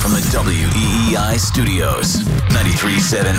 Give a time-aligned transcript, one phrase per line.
[0.00, 3.34] From the WEEI studios, 93.7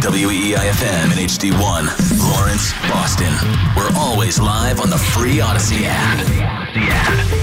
[0.00, 1.60] WEEI FM and HD1,
[2.32, 3.30] Lawrence, Boston.
[3.76, 7.36] We're always live on the free Odyssey app.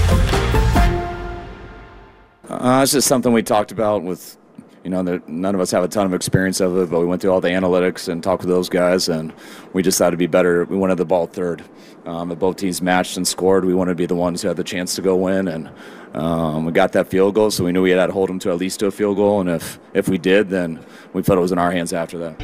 [2.48, 4.36] Uh, it's just something we talked about with,
[4.82, 7.06] you know, that none of us have a ton of experience of it, but we
[7.06, 9.32] went through all the analytics and talked with those guys, and
[9.72, 10.64] we just thought it'd be better.
[10.64, 11.62] We wanted the ball third.
[12.06, 14.58] Um, if both teams matched and scored, we wanted to be the ones who had
[14.58, 15.70] the chance to go win, and
[16.12, 18.50] um, we got that field goal, so we knew we had to hold them to
[18.50, 21.42] at least to a field goal, and if if we did, then we felt it
[21.42, 22.34] was in our hands after that.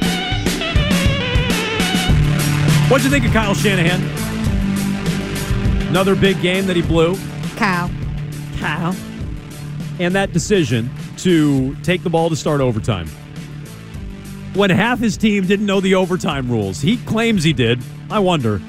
[2.89, 4.01] What'd you think of Kyle Shanahan?
[5.89, 7.15] Another big game that he blew.
[7.55, 7.89] Kyle.
[8.57, 8.95] Kyle.
[9.99, 13.07] And that decision to take the ball to start overtime.
[14.55, 17.79] When half his team didn't know the overtime rules, he claims he did.
[18.09, 18.59] I wonder.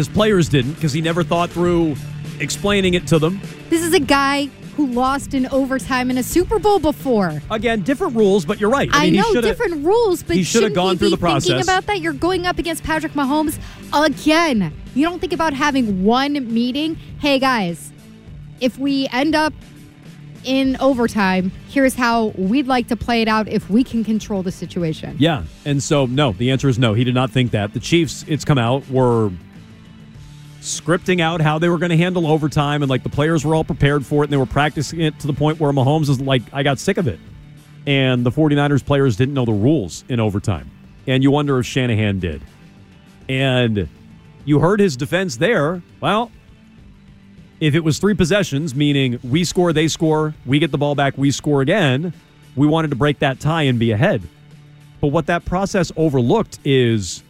[0.00, 1.94] His players didn't because he never thought through
[2.38, 3.38] explaining it to them.
[3.68, 7.42] This is a guy who lost in overtime in a Super Bowl before.
[7.50, 8.88] Again, different rules, but you're right.
[8.94, 11.48] I, mean, he know different rules, but he shoulda shouldn't gone through the process.
[11.48, 13.58] Thinking about that, you're going up against Patrick Mahomes
[13.92, 14.72] again.
[14.94, 16.94] You don't think about having one meeting.
[17.18, 17.92] Hey guys,
[18.62, 19.52] if we end up
[20.44, 24.50] in overtime, here's how we'd like to play it out if we can control the
[24.50, 25.14] situation.
[25.18, 25.44] Yeah.
[25.66, 26.94] And so, no, the answer is no.
[26.94, 27.74] He did not think that.
[27.74, 29.30] The Chiefs, it's come out, were
[30.60, 33.64] scripting out how they were going to handle overtime, and like the players were all
[33.64, 36.42] prepared for it, and they were practicing it to the point where Mahomes is like,
[36.52, 37.18] I got sick of it.
[37.86, 40.70] And the 49ers players didn't know the rules in overtime.
[41.06, 42.42] And you wonder if Shanahan did.
[43.28, 43.88] And
[44.44, 45.82] you heard his defense there.
[46.00, 46.30] Well,
[47.60, 51.16] if it was three possessions, meaning we score, they score, we get the ball back,
[51.16, 52.12] we score again,
[52.56, 54.22] we wanted to break that tie and be ahead.
[55.00, 57.22] But what that process overlooked is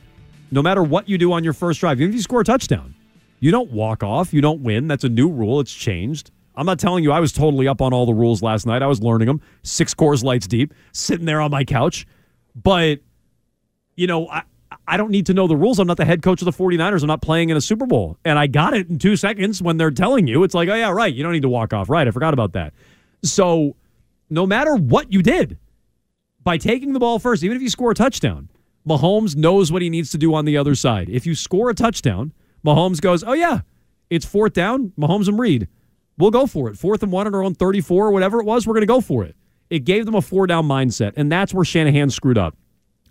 [0.51, 2.95] no matter what you do on your first drive, even if you score a touchdown,
[3.41, 4.87] you don't walk off, you don't win.
[4.87, 6.31] That's a new rule, it's changed.
[6.55, 8.83] I'm not telling you I was totally up on all the rules last night.
[8.83, 12.07] I was learning them, six Coors Lights deep, sitting there on my couch.
[12.55, 13.01] But,
[13.97, 14.43] you know, I,
[14.87, 15.79] I don't need to know the rules.
[15.79, 17.03] I'm not the head coach of the 49ers.
[17.03, 18.19] I'm not playing in a Super Bowl.
[18.25, 20.43] And I got it in two seconds when they're telling you.
[20.45, 21.15] It's like, oh, yeah, right.
[21.15, 21.89] You don't need to walk off.
[21.89, 22.07] Right.
[22.07, 22.75] I forgot about that.
[23.23, 23.77] So,
[24.29, 25.59] no matter what you did,
[26.43, 28.49] by taking the ball first, even if you score a touchdown,
[28.87, 31.09] Mahomes knows what he needs to do on the other side.
[31.09, 32.33] If you score a touchdown,
[32.65, 33.61] Mahomes goes, oh, yeah,
[34.09, 34.93] it's fourth down.
[34.99, 35.69] Mahomes and Reid.
[36.19, 36.77] We'll go for it.
[36.77, 39.01] Fourth and one at our own 34 or whatever it was, we're going to go
[39.01, 39.37] for it.
[39.71, 41.13] It gave them a four down mindset.
[41.17, 42.57] And that's where Shanahan screwed up.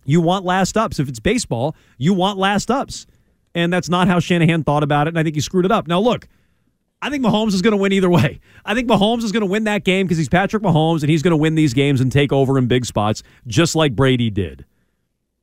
[0.06, 1.00] You want last ups.
[1.00, 3.08] If it's baseball, you want last ups.
[3.56, 5.10] And that's not how Shanahan thought about it.
[5.10, 5.88] And I think he screwed it up.
[5.88, 6.28] Now, look,
[7.02, 8.40] I think Mahomes is going to win either way.
[8.66, 11.24] I think Mahomes is going to win that game because he's Patrick Mahomes and he's
[11.24, 14.66] going to win these games and take over in big spots, just like Brady did.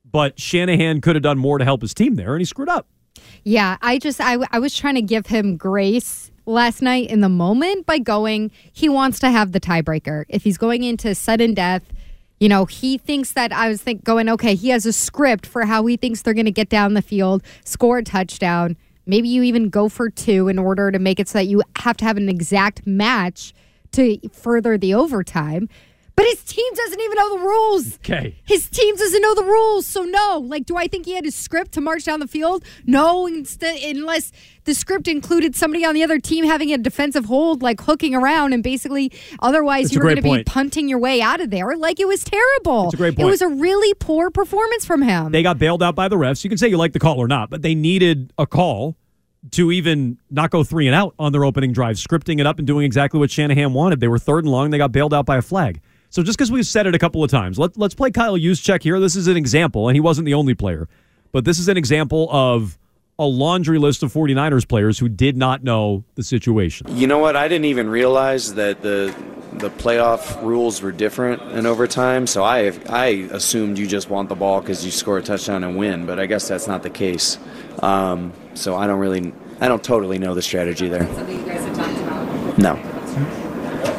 [0.09, 2.87] But Shanahan could have done more to help his team there, and he screwed up.
[3.43, 7.29] Yeah, I just I, I was trying to give him grace last night in the
[7.29, 10.25] moment by going he wants to have the tiebreaker.
[10.29, 11.83] If he's going into sudden death,
[12.39, 15.65] you know, he thinks that I was think going okay, he has a script for
[15.65, 18.77] how he thinks they're going to get down the field, score a touchdown.
[19.05, 21.97] Maybe you even go for two in order to make it so that you have
[21.97, 23.53] to have an exact match
[23.93, 25.69] to further the overtime.
[26.17, 27.95] But his team doesn't even know the rules.
[27.97, 28.35] Okay.
[28.43, 30.39] His team doesn't know the rules, so no.
[30.43, 32.65] Like, do I think he had a script to march down the field?
[32.87, 34.31] No, instead, unless
[34.63, 38.53] the script included somebody on the other team having a defensive hold, like hooking around,
[38.53, 39.11] and basically,
[39.41, 41.77] otherwise, That's you were going to be punting your way out of there.
[41.77, 42.85] Like, it was terrible.
[42.85, 45.31] That's a great It was a really poor performance from him.
[45.31, 46.43] They got bailed out by the refs.
[46.43, 48.97] You can say you like the call or not, but they needed a call
[49.51, 52.65] to even not go three and out on their opening drive, scripting it up and
[52.65, 53.99] doing exactly what Shanahan wanted.
[53.99, 54.71] They were third and long.
[54.71, 55.79] They got bailed out by a flag.
[56.17, 58.81] So just because we've said it a couple of times, let, let's play Kyle Juszczyk
[58.81, 58.99] here.
[58.99, 60.89] This is an example, and he wasn't the only player,
[61.31, 62.79] but this is an example of
[63.19, 66.87] a laundry list of 49ers players who did not know the situation.
[66.97, 67.35] You know what?
[67.35, 69.15] I didn't even realize that the
[69.53, 74.35] the playoff rules were different in overtime, so I I assumed you just want the
[74.35, 77.37] ball because you score a touchdown and win, but I guess that's not the case.
[77.83, 81.05] Um, so I don't really, I don't totally know the strategy there.
[81.13, 82.57] Something you guys have talked about.
[82.57, 83.46] No,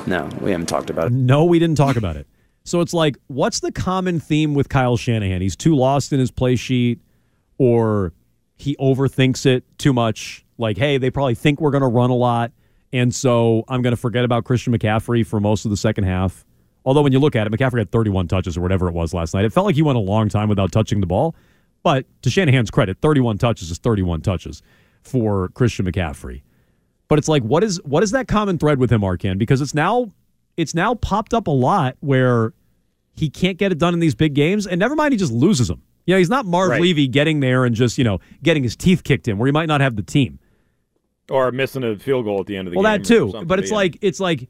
[0.08, 1.12] no, we haven't talked about it.
[1.12, 2.26] No, we didn't talk about it.
[2.64, 5.40] So it's like, what's the common theme with Kyle Shanahan?
[5.40, 7.00] He's too lost in his play sheet,
[7.56, 8.12] or
[8.56, 10.44] he overthinks it too much.
[10.58, 12.52] Like, hey, they probably think we're going to run a lot,
[12.92, 16.44] and so I'm going to forget about Christian McCaffrey for most of the second half.
[16.84, 19.34] Although when you look at it, McCaffrey had 31 touches or whatever it was last
[19.34, 19.44] night.
[19.44, 21.34] It felt like he went a long time without touching the ball.
[21.82, 24.62] But to Shanahan's credit, 31 touches is 31 touches
[25.02, 26.42] for Christian McCaffrey.
[27.08, 29.38] But it's like, what is what is that common thread with him, Arcand?
[29.38, 30.10] Because it's now
[30.56, 32.52] it's now popped up a lot where
[33.14, 35.68] he can't get it done in these big games, and never mind, he just loses
[35.68, 35.82] them.
[36.06, 36.80] You know, he's not Marv Right.
[36.80, 39.66] Levy getting there and just you know getting his teeth kicked in, where he might
[39.68, 40.38] not have the team.
[41.30, 43.02] Or missing a field goal at the end of the Well, game.
[43.10, 43.44] Well, that too.
[43.46, 43.76] But it's yeah.
[43.76, 44.48] like it's like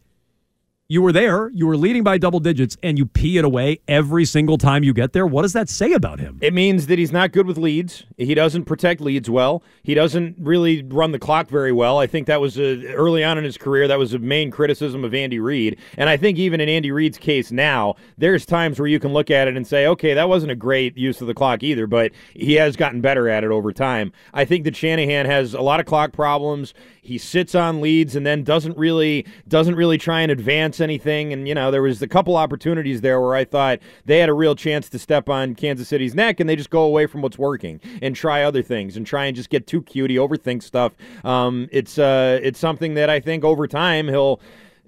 [0.90, 4.24] you were there, you were leading by double digits, and you pee it away every
[4.24, 5.26] single time you get there.
[5.26, 6.38] What does that say about him?
[6.40, 8.04] It means that he's not good with leads.
[8.16, 9.62] He doesn't protect leads well.
[9.82, 11.98] He doesn't really run the clock very well.
[11.98, 13.86] I think that was a, early on in his career.
[13.86, 15.78] That was a main criticism of Andy Reid.
[15.98, 19.30] And I think even in Andy Reid's case now, there's times where you can look
[19.30, 22.12] at it and say, okay, that wasn't a great use of the clock either, but
[22.32, 24.10] he has gotten better at it over time.
[24.32, 26.72] I think that Shanahan has a lot of clock problems.
[27.02, 31.32] He sits on leads and then doesn't really doesn't really try and advance anything.
[31.32, 34.34] And you know, there was a couple opportunities there where I thought they had a
[34.34, 37.38] real chance to step on Kansas City's neck, and they just go away from what's
[37.38, 40.10] working and try other things and try and just get too cute.
[40.10, 40.92] overthink stuff.
[41.24, 44.40] Um, it's uh, it's something that I think over time he'll.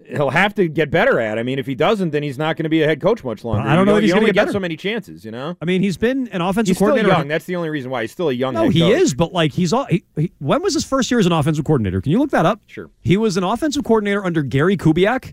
[0.09, 1.39] He'll have to get better at.
[1.39, 3.45] I mean, if he doesn't, then he's not going to be a head coach much
[3.45, 3.61] longer.
[3.69, 5.25] I don't You know if he's gonna only get so many chances.
[5.25, 7.15] You know, I mean, he's been an offensive he's still coordinator.
[7.15, 7.29] young.
[7.29, 8.55] That's the only reason why he's still a young.
[8.55, 9.85] No, head he is, but like he's all.
[9.85, 12.01] He, he, when was his first year as an offensive coordinator?
[12.01, 12.61] Can you look that up?
[12.67, 12.91] Sure.
[13.03, 15.33] He was an offensive coordinator under Gary Kubiak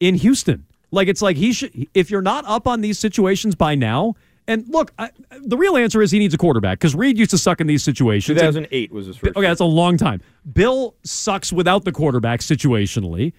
[0.00, 0.66] in Houston.
[0.90, 1.88] Like it's like he should.
[1.94, 4.16] If you're not up on these situations by now,
[4.48, 5.10] and look, I,
[5.40, 7.84] the real answer is he needs a quarterback because Reid used to suck in these
[7.84, 8.40] situations.
[8.40, 9.36] And- 2008 was his first.
[9.36, 10.20] Okay, that's a long time.
[10.52, 13.32] Bill sucks without the quarterback situationally.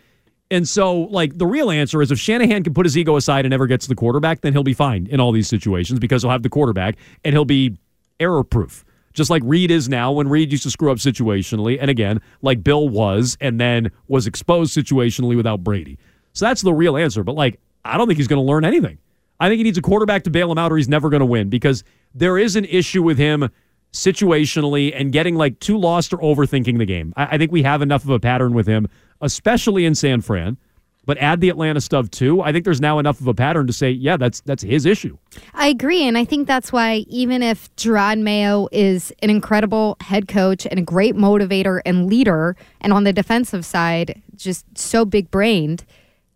[0.50, 3.52] And so, like, the real answer is if Shanahan can put his ego aside and
[3.52, 6.44] never gets the quarterback, then he'll be fine in all these situations because he'll have
[6.44, 7.78] the quarterback and he'll be
[8.20, 8.84] error proof.
[9.14, 11.78] Just like Reid is now when Reid used to screw up situationally.
[11.80, 15.98] And again, like Bill was and then was exposed situationally without Brady.
[16.34, 17.24] So that's the real answer.
[17.24, 18.98] But, like, I don't think he's going to learn anything.
[19.40, 21.26] I think he needs a quarterback to bail him out or he's never going to
[21.26, 21.84] win because
[22.14, 23.50] there is an issue with him
[23.92, 27.14] situationally and getting like too lost or overthinking the game.
[27.18, 28.88] I, I think we have enough of a pattern with him,
[29.20, 30.58] especially in San Fran.
[31.04, 32.42] But add the Atlanta stuff too.
[32.42, 35.18] I think there's now enough of a pattern to say, yeah, that's that's his issue.
[35.56, 40.28] I agree, and I think that's why even if Jerod Mayo is an incredible head
[40.28, 45.32] coach and a great motivator and leader, and on the defensive side, just so big
[45.32, 45.86] brained,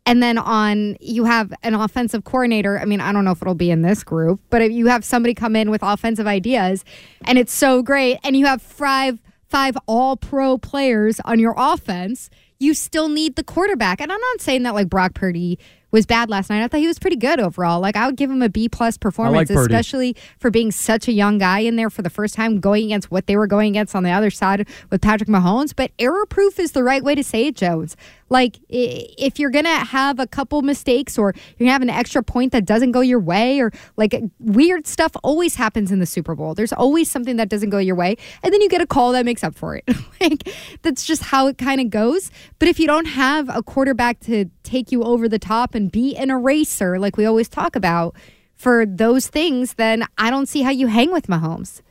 [0.06, 2.80] and then on you have an offensive coordinator.
[2.80, 5.04] I mean, I don't know if it'll be in this group, but if you have
[5.04, 6.86] somebody come in with offensive ideas,
[7.26, 9.20] and it's so great, and you have five
[9.50, 12.30] five all pro players on your offense,
[12.60, 14.02] you still need the quarterback.
[14.02, 15.60] And I'm not saying that like Brock Purdy
[15.92, 16.62] was bad last night.
[16.62, 17.80] I thought he was pretty good overall.
[17.80, 19.74] Like I would give him a B plus performance, Purdy.
[19.74, 23.12] especially for being such a young guy in there for the first time, going against
[23.12, 25.74] what they were going against on the other side with Patrick Mahomes.
[25.76, 27.96] But error proof is the right way to say it, Jones.
[28.30, 32.52] Like if you're gonna have a couple mistakes or you're gonna have an extra point
[32.54, 36.56] that doesn't go your way, or like weird stuff always happens in the Super Bowl.
[36.56, 39.26] There's always something that doesn't go your way, and then you get a call that
[39.26, 39.84] makes up for it.
[40.22, 40.50] like
[40.82, 42.32] that's just how it kind of goes.
[42.60, 46.16] But if you don't have a quarterback to take you over the top and be
[46.16, 48.16] an eraser, like we always talk about,
[48.56, 51.82] for those things, then I don't see how you hang with Mahomes.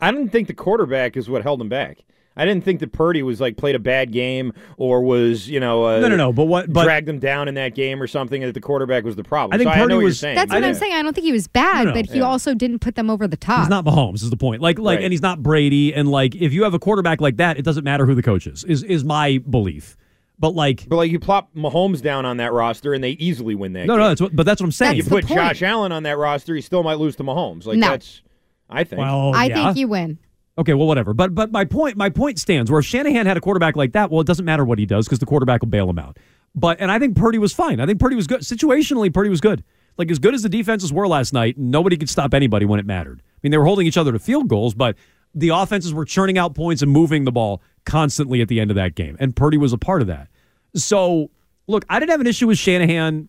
[0.00, 1.98] I didn't think the quarterback is what held him back.
[2.36, 5.84] I didn't think that Purdy was like played a bad game or was you know
[5.84, 6.32] uh, No, no, no.
[6.32, 6.72] But what?
[6.72, 8.42] But dragged them down in that game or something.
[8.42, 9.54] and That the quarterback was the problem.
[9.54, 10.36] I think so I Purdy know what was- you're saying.
[10.36, 10.68] That's what Yeah.
[10.68, 10.92] I'm saying.
[10.94, 12.24] I don't think he was bad, No, no, but he yeah.
[12.24, 13.60] also didn't put them over the top.
[13.60, 14.22] he's not Mahomes.
[14.22, 14.62] Is the point?
[14.62, 15.04] Like, like, Right.
[15.04, 15.92] and he's not Brady.
[15.94, 18.46] And like, if you have a quarterback like that, it doesn't matter who the coach
[18.46, 18.64] is.
[18.64, 19.96] Is is my belief.
[20.38, 23.74] But like, But like you plop Mahomes down on that roster and they easily win
[23.74, 23.86] that.
[23.86, 24.00] no, game.
[24.00, 24.08] no.
[24.08, 24.34] That's what.
[24.34, 24.96] But that's what I'm saying.
[24.96, 25.38] You That's the put point.
[25.40, 27.66] Josh Allen on that roster, he still might lose to Mahomes.
[27.66, 27.90] Like No.
[27.90, 28.22] that's,
[28.70, 29.00] I think.
[29.00, 29.54] well, I yeah.
[29.66, 30.18] think you win.
[30.58, 31.14] Okay, well, whatever.
[31.14, 32.70] But but my point my point stands.
[32.70, 35.06] Where if Shanahan had a quarterback like that, well, it doesn't matter what he does
[35.06, 36.18] because the quarterback will bail him out.
[36.54, 37.80] But and I think Purdy was fine.
[37.80, 38.42] I think Purdy was good.
[38.42, 39.64] Situationally, Purdy was good.
[39.96, 42.86] Like as good as the defenses were last night, nobody could stop anybody when it
[42.86, 43.22] mattered.
[43.22, 44.96] I mean, they were holding each other to field goals, but
[45.34, 48.74] the offenses were churning out points and moving the ball constantly at the end of
[48.76, 50.28] that game, and Purdy was a part of that.
[50.74, 51.30] So,
[51.66, 53.28] look, I didn't have an issue with Shanahan,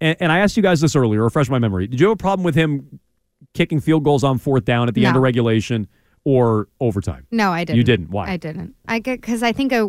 [0.00, 1.22] and, and I asked you guys this earlier.
[1.22, 1.86] Refresh my memory.
[1.86, 3.00] Did you have a problem with him
[3.54, 5.88] kicking field goals on fourth down at the end of regulation
[6.32, 7.26] or overtime?
[7.30, 7.78] No, I didn't.
[7.78, 8.10] You didn't.
[8.10, 8.28] Why?
[8.30, 8.74] I didn't.
[8.86, 9.88] I get because I think a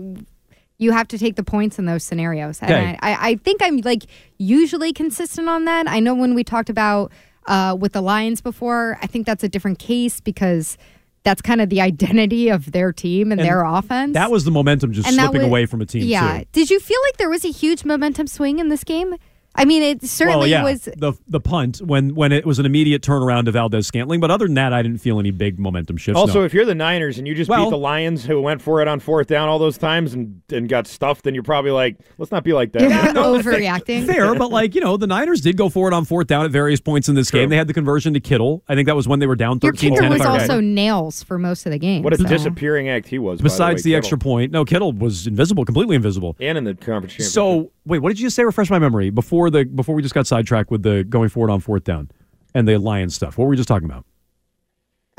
[0.77, 2.62] You have to take the points in those scenarios.
[2.62, 2.98] And Okay.
[3.01, 4.03] I, I, I think I'm like
[4.38, 5.88] usually consistent on that.
[5.89, 7.12] I know when we talked about
[7.48, 10.77] uh, with the Lions before, I think that's a different case because
[11.24, 14.13] that's kind of the identity of their team and, And their offense.
[14.13, 16.03] That was the momentum just And slipping was- away from a team.
[16.03, 16.39] Yeah.
[16.39, 16.46] too.
[16.53, 19.15] Did you feel like there was a huge momentum swing in this game?
[19.59, 20.81] I mean, it certainly well, yeah, was.
[20.83, 24.55] the the punt when when it was an immediate turnaround to Valdes-Scantling, but other than
[24.55, 26.17] that, I didn't feel any big momentum shifts.
[26.17, 26.45] Also, no.
[26.45, 28.87] if you're the Niners and you just Well- beat the Lions who went for it
[28.87, 32.31] on fourth down all those times and, and got stuffed, then you're probably like, let's
[32.31, 32.81] not be like that.
[32.81, 32.89] You're
[33.23, 34.05] overreacting.
[34.05, 36.51] Fair, but like you know, the Niners did go for it on fourth down at
[36.51, 37.41] various points in this True.
[37.41, 37.49] game.
[37.49, 38.63] They had the conversion to Kittle.
[38.69, 40.61] I think that was when they were down Your 13 kicker 10 was also remember.
[40.61, 42.03] nails for most of the game.
[42.03, 42.23] What a so.
[42.23, 43.41] disappearing act he was.
[43.41, 46.37] Besides the, the way, extra point, no, Kittle was invisible, completely invisible.
[46.39, 47.33] and in the conference championship.
[47.33, 48.43] So wait, what did you just say?
[48.43, 51.59] Refresh my memory before the before we just got sidetracked with the going forward on
[51.59, 52.09] fourth down
[52.53, 53.37] and the Lions stuff.
[53.37, 54.05] What were we just talking about?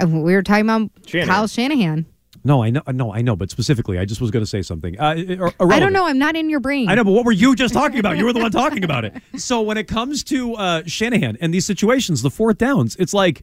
[0.00, 1.28] Uh, We were talking about Shanahan.
[1.28, 2.06] Kyle Shanahan.
[2.42, 4.98] No, I know, no, I know, but specifically, I just was going to say something.
[4.98, 6.06] Uh, ir- I don't know.
[6.06, 6.88] I'm not in your brain.
[6.88, 8.16] I know, but what were you just talking about?
[8.16, 9.14] You were the one talking about it.
[9.36, 13.42] So when it comes to uh, Shanahan and these situations, the fourth downs, it's like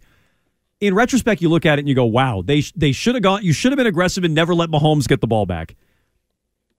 [0.79, 3.43] in retrospect, you look at it and you go, "Wow, they they should have gone.
[3.43, 5.75] You should have been aggressive and never let Mahomes get the ball back."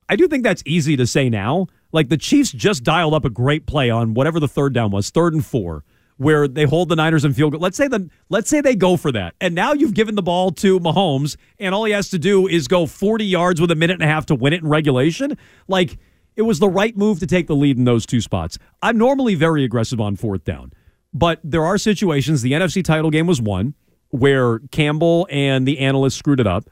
[0.08, 1.66] I do think that's easy to say now.
[1.92, 5.10] Like the Chiefs just dialed up a great play on whatever the third down was,
[5.10, 5.84] third and four,
[6.16, 7.60] where they hold the Niners in field goal.
[7.60, 10.50] Let's say the let's say they go for that, and now you've given the ball
[10.52, 13.94] to Mahomes, and all he has to do is go 40 yards with a minute
[13.94, 15.36] and a half to win it in regulation.
[15.66, 15.98] Like
[16.36, 18.58] it was the right move to take the lead in those two spots.
[18.82, 20.72] I'm normally very aggressive on fourth down,
[21.12, 22.42] but there are situations.
[22.42, 23.74] The NFC title game was one
[24.10, 26.70] where Campbell and the analysts screwed it up.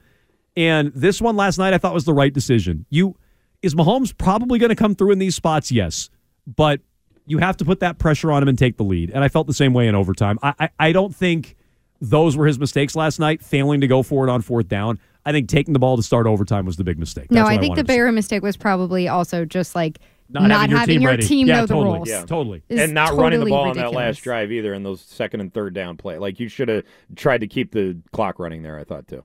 [0.57, 2.87] And this one last night, I thought was the right decision.
[2.89, 3.17] You
[3.63, 5.71] is Mahomes probably going to come through in these spots?
[5.73, 6.11] Yes,
[6.47, 6.81] but
[7.27, 9.11] you have to put that pressure on him and take the lead.
[9.11, 10.39] And I felt the same way in overtime.
[10.43, 11.57] I I, I don't think
[12.01, 13.43] those were his mistakes last night.
[13.43, 14.99] Failing to go for it on fourth down.
[15.25, 17.31] I think taking the ball to start overtime was the big mistake.
[17.33, 19.99] no, That's what I think wanted the to bigger mistake was probably also just like
[20.29, 21.85] Not not, having your having team your team Yeah, know totally.
[21.89, 22.09] the rules.
[22.09, 22.25] Yeah.
[22.27, 22.63] Totally.
[22.69, 25.41] is and not running the totally ball on that last drive either in those second
[25.41, 26.19] and third down play.
[26.19, 26.85] Like you should have
[27.17, 28.79] tried to keep the clock running there.
[28.79, 29.25] I thought too.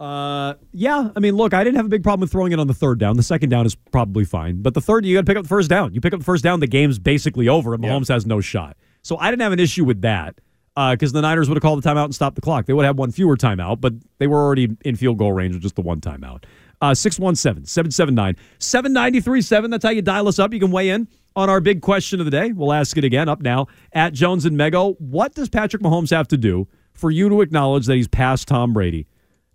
[0.00, 1.10] Uh, yeah.
[1.14, 2.98] I mean, look, I didn't have a big problem with throwing it on the third
[2.98, 3.16] down.
[3.16, 5.48] The second down is probably fine, but the third, you got to pick up the
[5.48, 5.94] first down.
[5.94, 7.90] You pick up the first down, the game's basically over, and Yeah.
[7.90, 8.76] Mahomes has no shot.
[9.02, 10.40] So I didn't have an issue with that
[10.74, 12.66] because the Niners would have called the timeout and stopped the clock.
[12.66, 15.62] They would have one fewer timeout, but they were already in field goal range with
[15.62, 16.44] just the one timeout.
[16.80, 19.70] Uh, 617 779 7937.
[19.70, 20.52] That's how you dial us up.
[20.52, 22.52] You can weigh in on our big question of the day.
[22.52, 25.00] We'll ask it again up now at Jones and Mego.
[25.00, 28.72] What does Patrick Mahomes have to do for you to acknowledge that he's past Tom
[28.72, 29.06] Brady?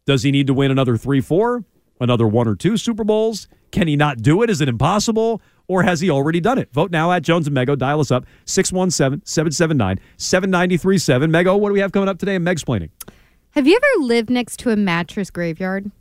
[0.09, 1.63] Does he need to win another three, four,
[2.01, 3.47] another one or two Super Bowls?
[3.69, 4.49] Can he not do it?
[4.49, 5.39] Is it impossible?
[5.67, 6.73] Or has he already done it?
[6.73, 7.77] Vote now at Jones and Mego.
[7.77, 11.29] Dial us up 617 779 7937.
[11.31, 12.89] Mego, what do we have coming up today in Meg'Splaining?
[13.51, 15.91] Have you ever lived next to a mattress graveyard?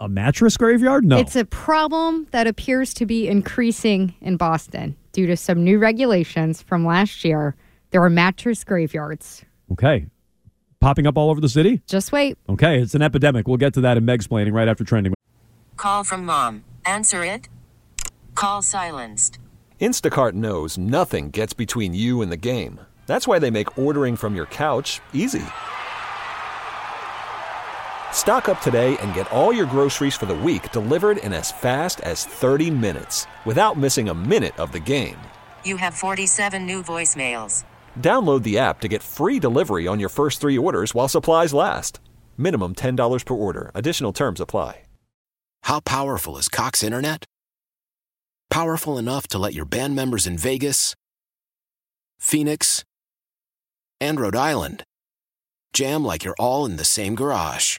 [0.00, 1.04] A mattress graveyard?
[1.04, 1.18] No.
[1.18, 6.62] It's a problem that appears to be increasing in Boston due to some new regulations
[6.62, 7.56] from last year.
[7.90, 9.44] There are mattress graveyards.
[9.70, 10.06] okay.
[10.84, 11.80] Popping up all over the city?
[11.86, 12.36] Just wait.
[12.46, 13.48] Okay, it's an epidemic.
[13.48, 15.14] We'll get to that in Meg'Splaining right after trending.
[15.78, 16.62] Call from mom.
[16.84, 17.48] Answer it.
[18.34, 19.38] Call silenced.
[19.80, 22.78] Instacart knows nothing gets between you and the game.
[23.06, 25.46] That's why they make ordering from your couch easy.
[28.12, 32.02] Stock up today and get all your groceries for the week delivered in as fast
[32.02, 35.16] as 30 minutes without missing a minute of the game.
[35.64, 37.64] You have 47 new voicemails.
[37.98, 42.00] Download the app to get free delivery on your first three orders while supplies last.
[42.38, 43.70] Minimum $10 per order.
[43.74, 44.80] Additional terms apply.
[45.64, 47.24] How powerful is Cox Internet?
[48.50, 50.94] Powerful enough to let your band members in Vegas,
[52.20, 52.84] Phoenix,
[53.98, 54.84] and Rhode Island
[55.72, 57.78] jam like you're all in the same garage.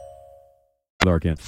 [1.07, 1.39] Arcand.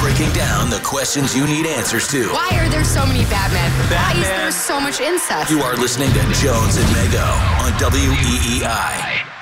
[0.00, 2.28] Breaking down the questions you need answers to.
[2.28, 3.70] Why are there so many Batmen?
[3.90, 5.50] Why is there so much incest?
[5.50, 7.26] You are listening to Jones and Mego
[7.60, 9.37] on E WEEI.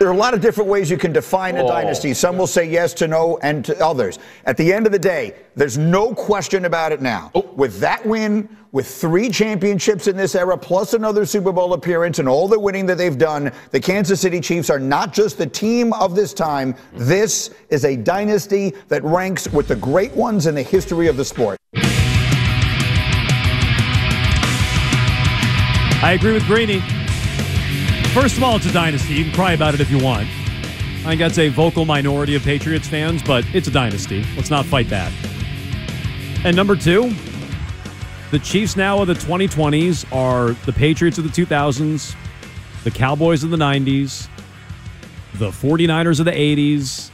[0.00, 1.68] There are a lot of different ways you can define a Oh.
[1.68, 2.14] dynasty.
[2.14, 4.18] Some will say yes to no and to others.
[4.46, 7.30] At the end of the day, there's no question about it now.
[7.34, 7.44] Oh.
[7.54, 12.30] With that win, with three championships in this era, plus another Super Bowl appearance and
[12.30, 15.92] all the winning that they've done, the Kansas City Chiefs are not just the team
[15.92, 16.74] of this time.
[16.94, 21.26] This is a dynasty that ranks with the great ones in the history of the
[21.26, 21.58] sport.
[26.02, 26.82] I agree with Greeny.
[28.12, 29.14] First of all, it's a dynasty.
[29.14, 30.26] You can cry about it if you want.
[30.26, 34.24] I think that's a vocal minority of Patriots fans, but it's a dynasty.
[34.34, 35.12] Let's not fight that.
[36.44, 37.14] And number two,
[38.32, 42.16] the Chiefs now of the 2020s are the Patriots of the 2000s,
[42.82, 44.28] the Cowboys of the 90s,
[45.34, 47.10] the 49ers of the 80s,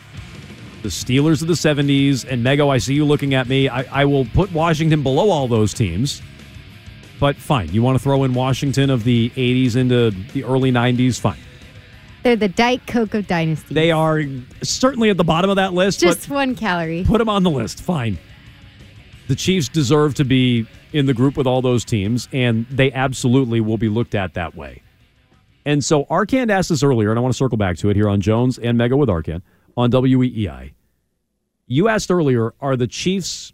[0.82, 3.68] the Steelers of the 70s, and Mego, I see you looking at me.
[3.68, 6.22] I, I will put Washington below all those teams.
[7.18, 11.18] But fine, you want to throw in Washington of the 80s into the early 90s?
[11.18, 11.38] Fine.
[12.22, 13.72] They're the Diet Coke of dynasty.
[13.74, 14.22] They are
[14.62, 17.04] certainly at the bottom of that list, Just one calorie.
[17.06, 17.80] put them on the list.
[17.80, 18.18] Fine.
[19.28, 23.60] The Chiefs deserve to be in the group with all those teams, and they absolutely
[23.60, 24.82] will be looked at that way.
[25.64, 28.08] And so Arcand asked this earlier, and I want to circle back to it here
[28.08, 29.42] on Jones and Mego with Arcand
[29.76, 30.72] on WEEI.
[31.66, 33.52] You asked earlier, are the Chiefs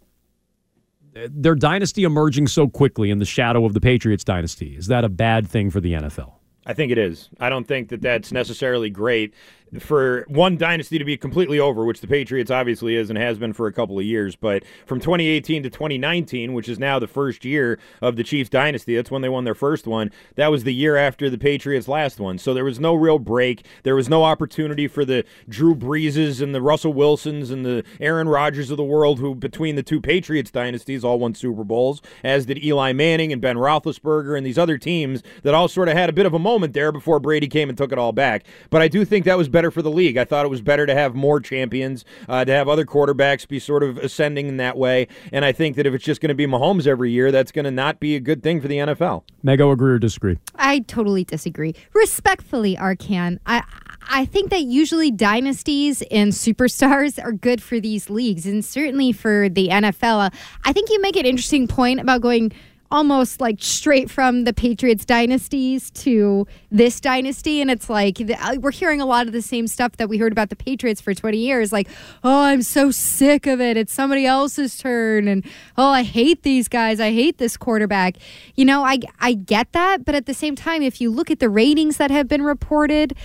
[1.13, 4.75] their dynasty emerging so quickly in the shadow of the Patriots dynasty?
[4.75, 6.33] Is that a bad thing for the NFL?
[6.65, 7.29] I think it is.
[7.39, 9.33] I don't think that that's necessarily great
[9.79, 13.53] for one dynasty to be completely over, which the Patriots obviously is and has been
[13.53, 14.35] for a couple of years.
[14.35, 18.95] But from 2018 to 2019, which is now the first year of the Chiefs dynasty,
[18.95, 20.11] that's when they won their first one.
[20.35, 22.37] That was the year after the Patriots' last one.
[22.37, 23.65] So there was no real break.
[23.83, 28.29] There was no opportunity for the Drew Breeses and the Russell Wilsons and the Aaron
[28.29, 32.45] Rodgers of the world, who between the two Patriots dynasties all won Super Bowls, as
[32.45, 36.09] did Eli Manning and Ben Roethlisberger and these other teams that all sort of had
[36.09, 38.45] a bit of a moment there before Brady came and took it all back.
[38.69, 40.17] But I do think that was better for the league.
[40.17, 43.59] I thought it was better to have more champions, uh, to have other quarterbacks be
[43.59, 45.07] sort of ascending in that way.
[45.31, 47.65] And I think that if it's just going to be Mahomes every year, that's going
[47.65, 49.23] to not be a good thing for the NFL.
[49.43, 50.39] Mego, agree or disagree?
[50.55, 51.75] I totally disagree.
[51.93, 53.63] Respectfully, Arcand, I
[54.09, 59.49] I think that usually dynasties and superstars are good for these leagues, and certainly for
[59.49, 60.27] the NFL.
[60.27, 60.29] Uh,
[60.65, 62.51] I think you make an interesting point about going
[62.93, 67.59] almost like straight from the Patriots dynasties to this dynasty.
[67.59, 70.31] And it's like uh, we're hearing a lot of the same stuff that we heard
[70.31, 71.73] about the Patriots for 20 years.
[71.73, 71.89] Like,
[72.23, 73.77] oh, I'm so sick of it.
[73.77, 75.27] It's somebody else's turn.
[75.27, 75.43] And
[75.75, 76.99] oh, I hate these guys.
[76.99, 78.17] I hate this quarterback.
[78.53, 80.05] You know, I, I get that.
[80.05, 83.15] But at the same time, if you look at the ratings that have been reported,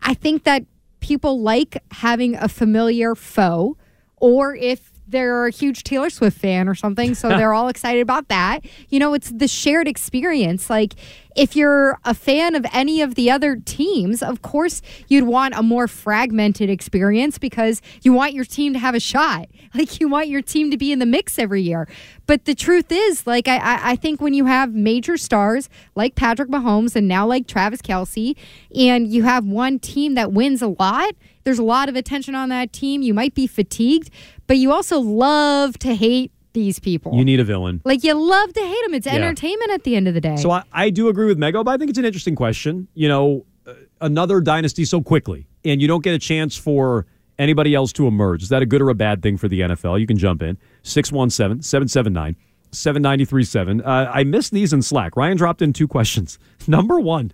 [0.00, 0.64] I think that
[1.00, 3.76] people like having a familiar foe,
[4.16, 8.28] or if they're a huge Taylor Swift fan or something, so they're all excited about
[8.28, 8.64] that.
[8.88, 10.70] You know, it's the shared experience.
[10.70, 10.94] Like,
[11.36, 15.62] if you're a fan of any of the other teams, of course, you'd want a
[15.62, 19.48] more fragmented experience because you want your team to have a shot.
[19.72, 21.86] Like, you want your team to be in the mix every year.
[22.26, 26.48] But the truth is, like, I, I, think when you have major stars like Patrick
[26.48, 28.36] Mahomes and now like Travis Kelce,
[28.74, 31.14] and you have one team that wins a lot,
[31.44, 33.00] there's a lot of attention on that team.
[33.02, 34.10] You might be fatigued,
[34.48, 37.14] but you also love to hate these people.
[37.14, 37.80] You need a villain.
[37.84, 38.94] like you love to hate them.
[38.94, 39.14] It's Yeah.
[39.14, 40.36] entertainment at the end of the day.
[40.36, 42.88] So I, I do agree with Mego, but I think it's an interesting question.
[42.94, 47.06] You know, uh, another dynasty so quickly, and you don't get a chance for
[47.38, 48.42] anybody else to emerge.
[48.42, 49.98] Is that a good or a bad thing for the NFL?
[50.00, 50.58] You can jump in.
[50.82, 52.36] 617 779
[52.72, 53.80] 7937.
[53.82, 55.16] Uh, I missed these in Slack.
[55.16, 56.38] Ryan dropped in two questions.
[56.66, 57.32] Number one,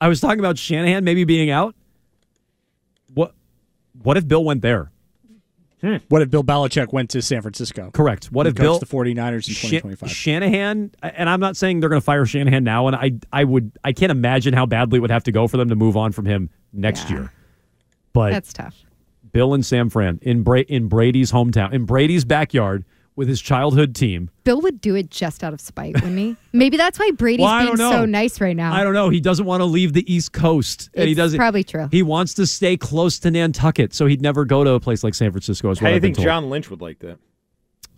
[0.00, 1.74] I was talking about Shanahan maybe being out.
[3.14, 3.34] What,
[4.02, 4.90] what if Bill went there?
[5.82, 5.96] Hmm.
[6.08, 7.90] What if Bill Belichick went to San Francisco?
[7.92, 8.26] Correct.
[8.26, 10.10] What if Bill coached the 49ers in Sha- 2025?
[10.10, 13.72] Shanahan, and I'm not saying they're going to fire Shanahan now, and I I would
[13.82, 16.12] I can't imagine how badly it would have to go for them to move on
[16.12, 17.32] from him next year.
[18.12, 18.76] But That's tough.
[19.32, 22.84] Bill and San Fran in Bra- in Brady's hometown, in Brady's backyard
[23.16, 24.30] with his childhood team.
[24.44, 26.36] Bill would do it just out of spite, wouldn't he?
[26.52, 28.72] Maybe that's why Brady's Well, being so nice right now.
[28.72, 29.08] I don't know.
[29.10, 31.38] He doesn't want to leave the East Coast, and he doesn't.
[31.38, 31.88] probably true.
[31.90, 35.14] He wants to stay close to Nantucket, so he'd never go to a place like
[35.14, 35.70] San Francisco.
[35.70, 36.24] Is How what I've been think told.
[36.26, 37.18] John Lynch would like that?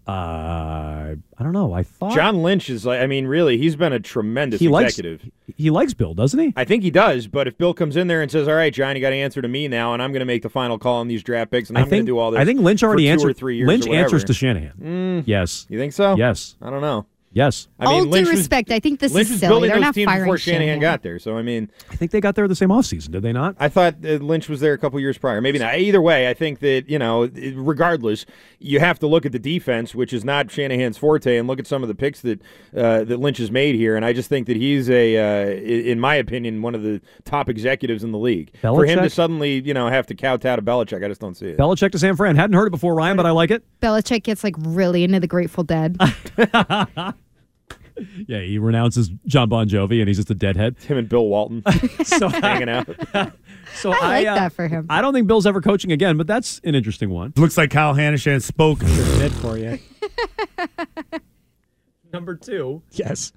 [0.06, 1.72] Uh, I don't know.
[1.72, 4.98] I thought John Lynch is like, I mean, really, he's been a tremendous he likes
[4.98, 5.30] executive.
[5.56, 6.52] he likes Bill, doesn't he?
[6.56, 8.94] I think he does, but if Bill comes in there and says, "All right, John,
[8.96, 11.00] you got to answer to me now, and I'm going to make the final call
[11.00, 12.82] on these draft picks, and I I'm going to do all this," I think Lynch
[12.82, 13.30] already two answered.
[13.30, 13.66] or three years.
[13.68, 14.72] Lynch answers to Shanahan.
[14.82, 15.66] Mm, Yes.
[15.68, 16.16] You think so?
[16.16, 16.56] Yes.
[16.60, 17.06] I don't know.
[17.34, 17.68] Yes.
[17.78, 19.50] I mean, All Lynch due was- respect, I think this Lynch is was silly.
[19.50, 20.80] building They're those not teams firing before Shanahan, Shanahan.
[20.80, 21.18] got there.
[21.18, 23.56] So I mean, I think they got there the same offseason, did they not?
[23.58, 25.40] I thought uh, Lynch was there a couple years prior.
[25.40, 25.74] Maybe not.
[25.74, 28.24] Either way, I think that you know, regardless,
[28.60, 31.66] you have to look at the defense, which is not Shanahan's forte, and look at
[31.66, 32.40] some of the picks that
[32.76, 33.96] uh, that Lynch has made here.
[33.96, 37.48] And I just think that he's a, uh, in my opinion, one of the top
[37.48, 38.52] executives in the league.
[38.60, 41.46] For him to suddenly, you know, have to kowtow to Belichick, I just don't see
[41.46, 41.58] it.
[41.58, 42.36] Belichick to San Fran.
[42.36, 43.64] Hadn't heard it before, Ryan, but I like it.
[43.80, 45.98] Belichick gets like really into the Grateful Dead.
[48.26, 50.76] Yeah, he renounces John Bon Jovi, and he's just a deadhead.
[50.78, 51.62] Him and Bill Walton
[52.04, 52.88] so hanging out.
[53.74, 54.86] So I like uh, that for him.
[54.90, 57.32] I don't think Bill's ever coaching again, but that's an interesting one.
[57.36, 59.78] Looks like Kyle Hannishan spoke dead for you.
[62.12, 62.82] Number two.
[62.92, 63.32] Yes.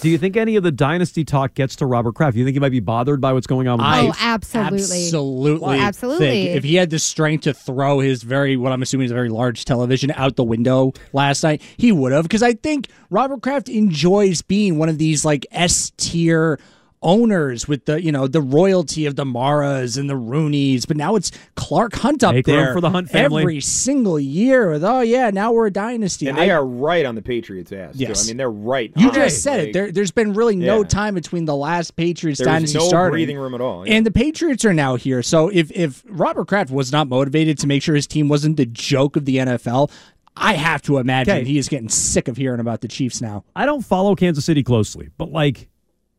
[0.00, 2.34] Do you think any of the dynasty talk gets to Robert Kraft?
[2.34, 4.76] Do you think he might be bothered by what's going on with I Oh, absolutely.
[5.06, 6.26] absolutely, Well, absolutely.
[6.28, 9.14] think if he had the strength to throw his very, what I'm assuming is a
[9.14, 12.22] very large television out the window last night, he would have.
[12.24, 16.58] Because I think Robert Kraft enjoys being one of these like S tier
[17.02, 21.16] owners with the you know the royalty of the Maras and the Rooneys, but now
[21.16, 23.42] it's Clark Hunt up Make there for the Hunt family.
[23.42, 24.70] every single year.
[24.70, 26.28] With oh yeah, now we're a dynasty.
[26.28, 27.92] And they I- are right on the Patriots' ass.
[27.94, 27.98] too.
[28.00, 28.24] Yes.
[28.24, 28.92] I mean, they're right.
[28.96, 29.40] You on just it.
[29.40, 29.72] said Like, it.
[29.72, 30.84] There, there's been really no Yeah.
[30.88, 33.12] time between the last Patriots There dynasty no starting.
[33.12, 33.94] breathing room at all, yeah.
[33.94, 35.22] And the Patriots are now here.
[35.22, 38.66] So if if Robert Kraft was not motivated to make sure his team wasn't the
[38.66, 39.90] joke of the NFL,
[40.36, 41.44] I have to imagine Okay.
[41.44, 43.44] he is getting sick of hearing about the Chiefs now.
[43.54, 45.68] I don't follow Kansas City closely, but like,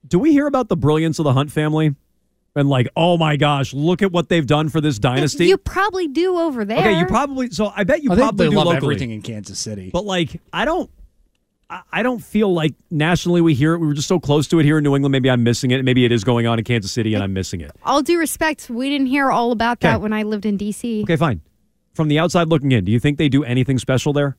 [0.07, 1.95] do we hear about the brilliance of the Hunt family?
[2.55, 5.47] And like, oh my gosh, look at what they've done for this dynasty.
[5.47, 6.77] You probably do over there.
[6.77, 8.85] okay, you probably so I bet you they, probably they do love locally.
[8.93, 9.89] everything in Kansas City.
[9.91, 10.89] But like, I don't.
[11.69, 13.79] I- I don't feel like nationally we hear it.
[13.79, 15.11] We were just so close to it here in New England.
[15.11, 15.83] Maybe I'm missing it.
[15.83, 17.71] Maybe it is going on in Kansas City and I'm missing it.
[17.83, 20.03] All due respect, we didn't hear all about that Okay.
[20.03, 21.01] when I lived in D.C.
[21.03, 21.41] Okay, fine.
[21.95, 24.37] From the outside looking in, do you think they do anything special there?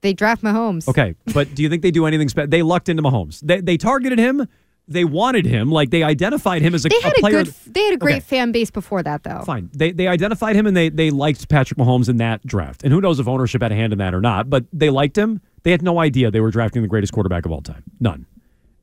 [0.00, 0.88] They draft Mahomes.
[0.88, 2.48] Okay, but do you think they do anything special?
[2.48, 3.40] They lucked into Mahomes.
[3.40, 4.46] They, they targeted him.
[4.86, 5.70] They wanted him.
[5.70, 7.44] Like they identified him as a, They had a a, player.
[7.44, 7.54] good.
[7.66, 8.20] They had a great Okay.
[8.20, 9.42] fan base before that, though.
[9.46, 9.70] Fine.
[9.72, 12.82] They they identified him and they they liked Patrick Mahomes in that draft.
[12.84, 15.16] And who knows if ownership had a hand in that or not, but they liked
[15.16, 15.40] him.
[15.62, 17.82] They had no idea they were drafting the greatest quarterback of all time.
[18.00, 18.26] None.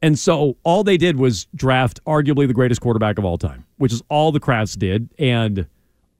[0.01, 3.93] And so all they did was draft arguably the greatest quarterback of all time, which
[3.93, 5.07] is all the Krafts did.
[5.19, 5.67] And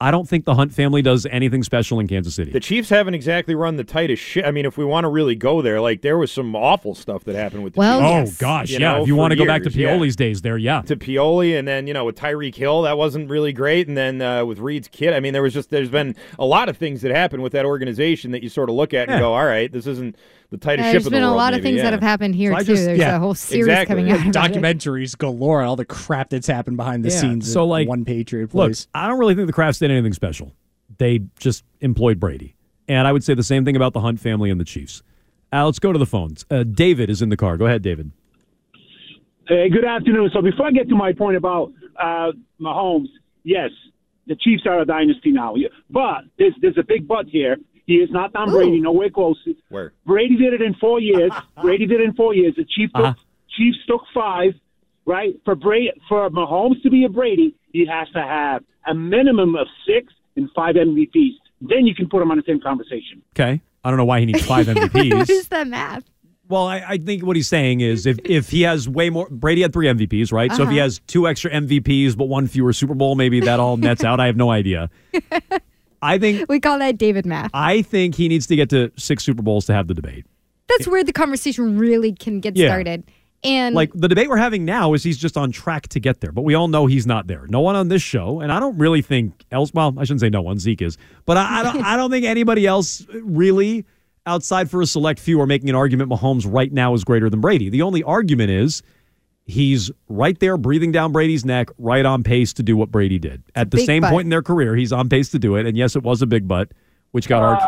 [0.02, 2.52] I don't think the Hunt family does anything special in Kansas City.
[2.52, 4.44] The Chiefs haven't exactly run the tightest shit.
[4.44, 7.24] I mean, if we want to really go there, like there was some awful stuff
[7.26, 8.38] that happened with the Well, Chiefs.
[8.38, 8.94] oh gosh, You yeah.
[8.94, 9.96] know, if you want to go back to years, yeah.
[9.98, 10.82] Pioli's days there, yeah.
[10.82, 14.22] to Pioli, and then you know with Tyreek Hill, that wasn't really great, and then
[14.22, 17.02] uh, with Reid's kid, I mean, there was just there's been a lot of things
[17.04, 19.72] that happened with that organization that you sort of look at and go, all right,
[19.72, 20.16] this isn't
[20.52, 21.38] the tightest Yeah, ship in the been a world.
[21.38, 21.84] lot of things yeah.
[21.84, 22.66] that have happened here So too.
[22.66, 23.96] just- There's yeah, a whole series exactly.
[23.96, 24.20] coming out.
[24.34, 27.52] Documentaries galore, all the crap that's happened behind the Yeah, scenes.
[27.52, 28.74] so, like, one Patriot Look.
[28.94, 30.52] I don't really think the Krafts did anything special.
[30.98, 32.56] They just employed Brady.
[32.88, 35.02] And I would say the same thing about the Hunt family and the Chiefs.
[35.54, 36.46] Uh, let's go to the phones.
[36.52, 37.58] Uh, David is in the car.
[37.58, 38.12] Go ahead, David.
[39.48, 40.30] Hey, good afternoon.
[40.34, 43.08] So before I get to my point about uh, Mahomes,
[43.44, 43.70] yes,
[44.28, 45.56] the Chiefs are a dynasty now.
[45.90, 47.58] But there's there's a big but here.
[47.86, 49.38] He is not Tom Brady, nowhere close.
[49.70, 49.92] Where?
[50.06, 51.32] Brady did it in four years.
[51.62, 52.54] Brady did it in four years.
[52.56, 53.14] The Chiefs took, Uh-huh.
[53.58, 54.54] Chiefs took five.
[55.06, 59.56] Right for Brady, for Mahomes to be a Brady, he has to have a minimum
[59.56, 61.34] of six and five MVPs.
[61.60, 63.24] Then you can put him on the same conversation.
[63.36, 63.62] Okay.
[63.84, 65.28] I don't know why he needs five MVPs.
[65.30, 66.04] is that math?
[66.48, 69.62] well, I, I think what he's saying is if, if he has way more, Brady
[69.64, 70.52] had three MVPs, right?
[70.52, 70.84] So if he Uh-huh.
[70.84, 74.20] has two extra MVPs but one fewer Super Bowl, maybe that all nets out.
[74.20, 74.92] I have no idea.
[76.02, 77.52] I think We call that David math.
[77.54, 80.26] I think he needs to get to six Super Bowls to have the debate.
[80.68, 82.68] That's where the conversation really can get Yeah.
[82.68, 83.04] started.
[83.44, 86.32] And Like the debate we're having now is he's just on track to get there,
[86.32, 87.46] but we all know he's not there.
[87.50, 89.72] No one on this show, and I don't really think else.
[89.74, 90.60] Well, I shouldn't say no one.
[90.60, 91.84] Zeke is, but I, I don't.
[91.86, 93.84] I don't think anybody else really
[94.28, 96.12] outside for a select few are making an argument.
[96.12, 97.70] Mahomes right now is greater than Brady.
[97.70, 98.84] The only argument is
[99.52, 103.44] he's right there, breathing down Brady's neck, right on pace to do what Brady did
[103.56, 104.12] at the big same butt.
[104.12, 104.76] point in their career.
[104.76, 106.72] He's on pace to do it, and yes, it was a big butt,
[107.12, 107.60] which got Ark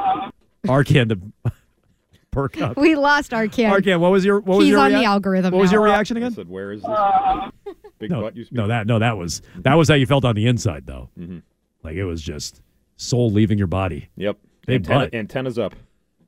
[0.88, 1.52] Arcand to
[2.32, 2.78] perk up.
[2.78, 3.72] we lost our kid.
[3.72, 5.82] Arcand, what was your what was He's your on rea- the algorithm What was your
[5.82, 6.26] reaction again?
[6.26, 6.36] I again?
[6.46, 7.76] said, where is this?
[8.00, 8.58] Big no, butt you speak?
[8.58, 11.10] no, that no, that was that was how you felt on the inside, though.
[11.20, 11.40] Mm-hmm.
[11.84, 12.62] Like it was just
[12.98, 14.10] soul leaving your body.
[14.18, 14.38] Yep.
[14.66, 15.14] Big Antenna, butt.
[15.14, 15.76] antennas up,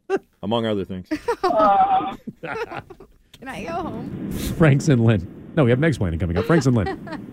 [0.43, 1.07] among other things.
[1.09, 1.19] Can
[3.47, 4.31] I go home?
[4.31, 5.34] Frank's and Lynn.
[5.55, 6.45] No, we have Meg'Splaining coming up.
[6.45, 6.99] Frank's and Lynn.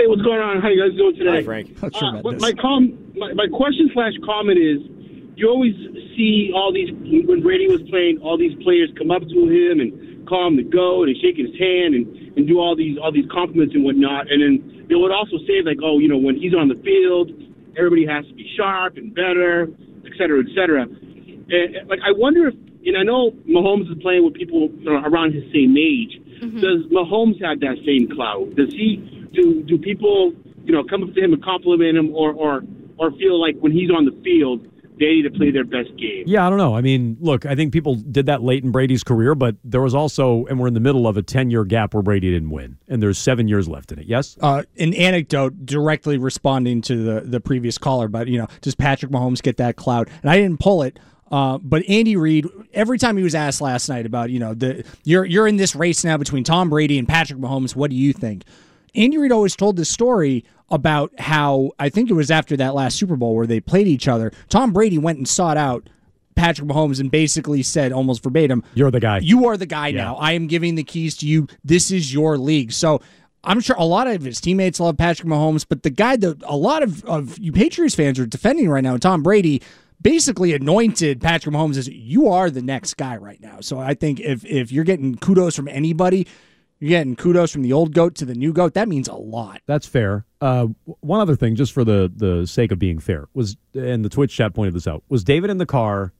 [0.00, 0.60] Hey, what's going on?
[0.62, 1.40] How you guys doing today?
[1.40, 1.76] Hi, Frank.
[1.82, 4.80] Uh, but my com, my, my question slash comment is,
[5.36, 5.74] you always
[6.16, 6.88] see all these
[7.28, 10.64] when Brady was playing, all these players come up to him and call him the
[10.64, 14.30] goat and shake his hand and, and do all these all these compliments and whatnot.
[14.32, 17.32] And then they would also say like, oh, you know, when he's on the field,
[17.76, 19.68] everybody has to be sharp and better,
[20.04, 20.84] et cetera, et cetera.
[20.84, 22.54] And, like, I wonder if,
[22.88, 26.16] and I know Mahomes is playing with people around his same age.
[26.40, 28.54] Does Mahomes have that same clout?
[28.56, 28.96] Does he?
[29.32, 30.32] Do do people,
[30.64, 32.62] you know, come up to him and compliment him, or or
[32.98, 34.66] or feel like when he's on the field,
[34.98, 36.24] they need to play their best game?
[36.26, 36.76] Yeah, I don't know.
[36.76, 39.94] I mean, look, I think people did that late in Brady's career, but there was
[39.94, 42.76] also, and we're in the middle of a 10 year gap where Brady didn't win,
[42.88, 44.06] and there's seven years left in it.
[44.06, 44.36] Yes?
[44.40, 49.10] Uh, an anecdote directly responding to the the previous caller, but you know, does Patrick
[49.10, 50.08] Mahomes get that clout?
[50.22, 50.98] And I didn't pull it.
[51.30, 54.84] Uh, but Andy Reid, every time he was asked last night about, you know, the
[55.04, 57.76] you're you're in this race now between Tom Brady and Patrick Mahomes.
[57.76, 58.42] What do you think?
[58.94, 62.96] Andy Reid always told this story about how I think it was after that last
[62.96, 64.32] Super Bowl where they played each other.
[64.48, 65.88] Tom Brady went and sought out
[66.34, 69.18] Patrick Mahomes and basically said almost verbatim, "You're the guy.
[69.18, 70.16] You are the guy now.
[70.16, 71.46] I am giving the keys to you.
[71.64, 73.00] This is your league." So
[73.44, 76.56] I'm sure a lot of his teammates love Patrick Mahomes, but the guy that a
[76.56, 79.62] lot of, of you Patriots fans are defending right now, Tom Brady,
[80.00, 83.60] basically anointed Patrick Mahomes as you are the next guy right now.
[83.60, 86.26] So I think if if you're getting kudos from anybody,
[86.80, 88.74] you're getting kudos from the old goat to the new goat.
[88.74, 89.60] That means a lot.
[89.66, 90.24] That's fair.
[90.40, 90.68] Uh,
[91.00, 94.34] one other thing, just for the, the sake of being fair, was, and the Twitch
[94.34, 96.12] chat pointed this out, was David in the car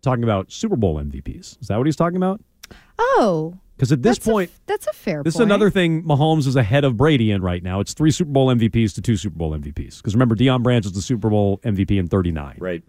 [0.00, 1.60] talking about Super Bowl MVPs?
[1.60, 2.40] Is that what he's talking about?
[2.98, 5.22] Oh, Because at this that's a- point, that's a fair.
[5.22, 7.80] This is another thing Mahomes is ahead of Brady in right now.
[7.80, 9.98] It's three Super Bowl MVPs to two Super Bowl MVPs.
[9.98, 12.56] Because remember, Deion Branch is the Super Bowl MVP in 39.
[12.58, 12.82] Right.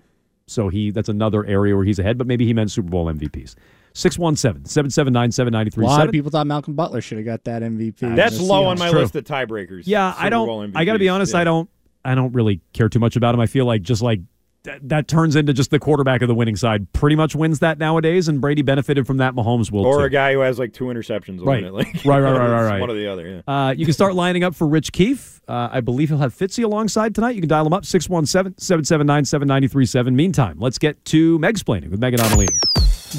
[0.47, 3.55] So he that's another area where he's ahead, but maybe he meant Super Bowl MVPs.
[3.93, 5.84] 617 779 A 7937.
[5.99, 8.15] lot of people thought Malcolm Butler should have got that MVP.
[8.15, 8.99] That's The low on my True.
[8.99, 9.84] list of tiebreakers.
[9.86, 10.75] Yeah, I Super Bowl don't.
[10.77, 11.34] I got to be honest.
[11.34, 11.39] Yeah.
[11.41, 11.69] I don't.
[12.03, 13.41] I don't really care too much about him.
[13.41, 14.19] I feel like just like
[14.65, 16.91] that, that turns into just the quarterback of the winning side.
[16.93, 19.34] Pretty much wins that nowadays, and Brady benefited from that.
[19.34, 20.04] Mahomes will Or too.
[20.04, 21.43] a guy who has like two interceptions.
[21.43, 21.63] Right.
[21.63, 21.73] Right.
[21.73, 22.80] Like, Right, right, right, right, right.
[22.82, 23.41] One or the other.
[23.47, 23.54] Yeah.
[23.67, 25.41] Uh, you can start lining up for Rich Keefe.
[25.47, 27.36] Uh, I believe he'll have Fitzy alongside tonight.
[27.36, 30.15] You can dial him up 617 779 7937.
[30.15, 32.58] Meantime, let's get to Meg'Splaining with Megan Ottolini.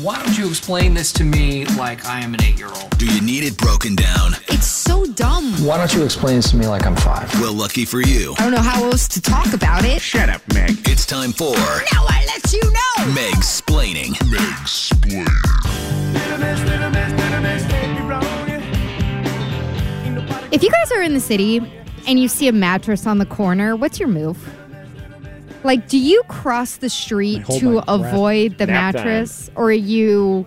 [0.02, 2.98] Why don't you explain this to me like I am an eight year old?
[2.98, 4.34] Do you need it broken down?
[4.48, 5.52] It's so dumb.
[5.64, 7.32] Why don't you explain this to me like I'm five?
[7.40, 8.34] Well, lucky for you.
[8.38, 10.02] I don't know how else to talk about it.
[10.02, 10.86] Shut up, Meg.
[10.86, 13.14] It's time for Now I let you know.
[13.14, 14.12] Meg's Splaining.
[14.30, 15.26] Meg's explaining.
[20.52, 21.58] If you guys are in the city
[22.06, 24.36] and you see a mattress on the corner, what's your move?
[25.66, 29.04] Like, do you cross the street to avoid the Nap time.
[29.04, 30.46] mattress, or you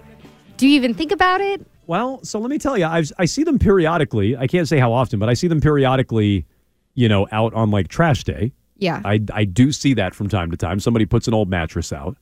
[0.58, 1.66] do you even think about it?
[1.88, 4.38] Well, so let me tell you, I've, I see them periodically.
[4.38, 6.46] I can't say how often, but I see them periodically,
[6.94, 8.54] you know, out on like trash day.
[8.78, 9.02] Yeah.
[9.04, 10.80] I, I do see that from time to time.
[10.80, 12.16] Somebody puts an old mattress out.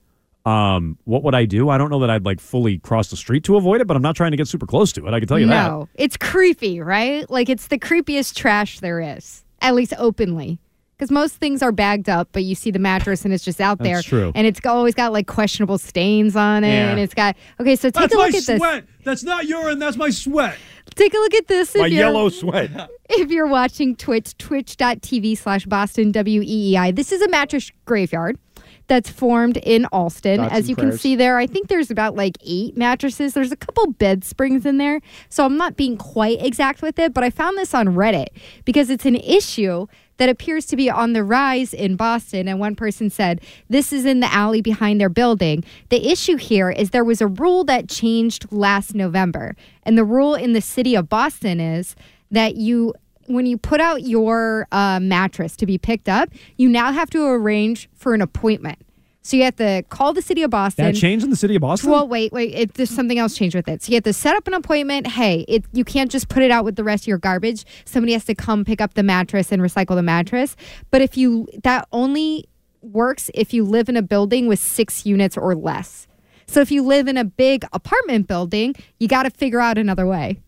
[0.45, 1.67] Um, what would I do?
[1.67, 4.01] I don't know that I'd like fully cross the street to avoid it, but I'm
[4.01, 5.13] not trying to get super close to it.
[5.13, 5.67] I can tell you that.
[5.67, 7.29] no, it's creepy, right?
[7.29, 10.59] Like it's the creepiest trash there is, at least openly.
[10.97, 13.77] Because most things are bagged up, but you see the mattress and it's just out
[13.77, 13.97] there.
[13.97, 14.31] That's true.
[14.33, 16.69] And it's always got like questionable stains on it.
[16.69, 16.89] Yeah.
[16.89, 18.57] And it's got, okay, so take That's a look my at this.
[18.57, 18.85] sweat.
[19.03, 19.77] That's not urine.
[19.77, 20.57] That's my sweat.
[20.95, 21.75] Take a look at this.
[21.75, 22.71] My yellow sweat.
[23.09, 26.95] if you're watching Twitch, twitch.tv slash Boston WEEI.
[26.95, 28.39] This is a mattress graveyard
[28.87, 30.37] that's formed in Allston.
[30.37, 33.33] Thoughts As and you can see there, I think there's about like eight mattresses.
[33.33, 35.01] There's a couple bed springs in there.
[35.29, 38.27] So I'm not being quite exact with it, but I found this on Reddit
[38.65, 42.47] because it's an issue that appears to be on the rise in Boston.
[42.47, 45.63] And one person said, This is in the alley behind their building.
[45.89, 49.55] The issue here is there was a rule that changed last November.
[49.83, 51.95] And the rule in the city of Boston is
[52.31, 52.93] that you
[53.27, 57.25] when you put out your uh, mattress to be picked up, you now have to
[57.25, 58.79] arrange for an appointment.
[59.27, 60.85] So you have to call the city of Boston.
[60.85, 61.91] That changed in the city of Boston?
[61.91, 62.53] Well, wait, wait.
[62.55, 63.83] It, there's something else changed with it.
[63.83, 65.05] So you have to set up an appointment.
[65.05, 67.65] Hey, it, you can't just put it out with the rest of your garbage.
[67.83, 70.55] Somebody has to come pick up the mattress and recycle the mattress.
[70.91, 72.45] But if you that only
[72.81, 76.07] works if you live in a building with six units or less.
[76.47, 80.07] So if you live in a big apartment building, you got to figure out another
[80.07, 80.39] way.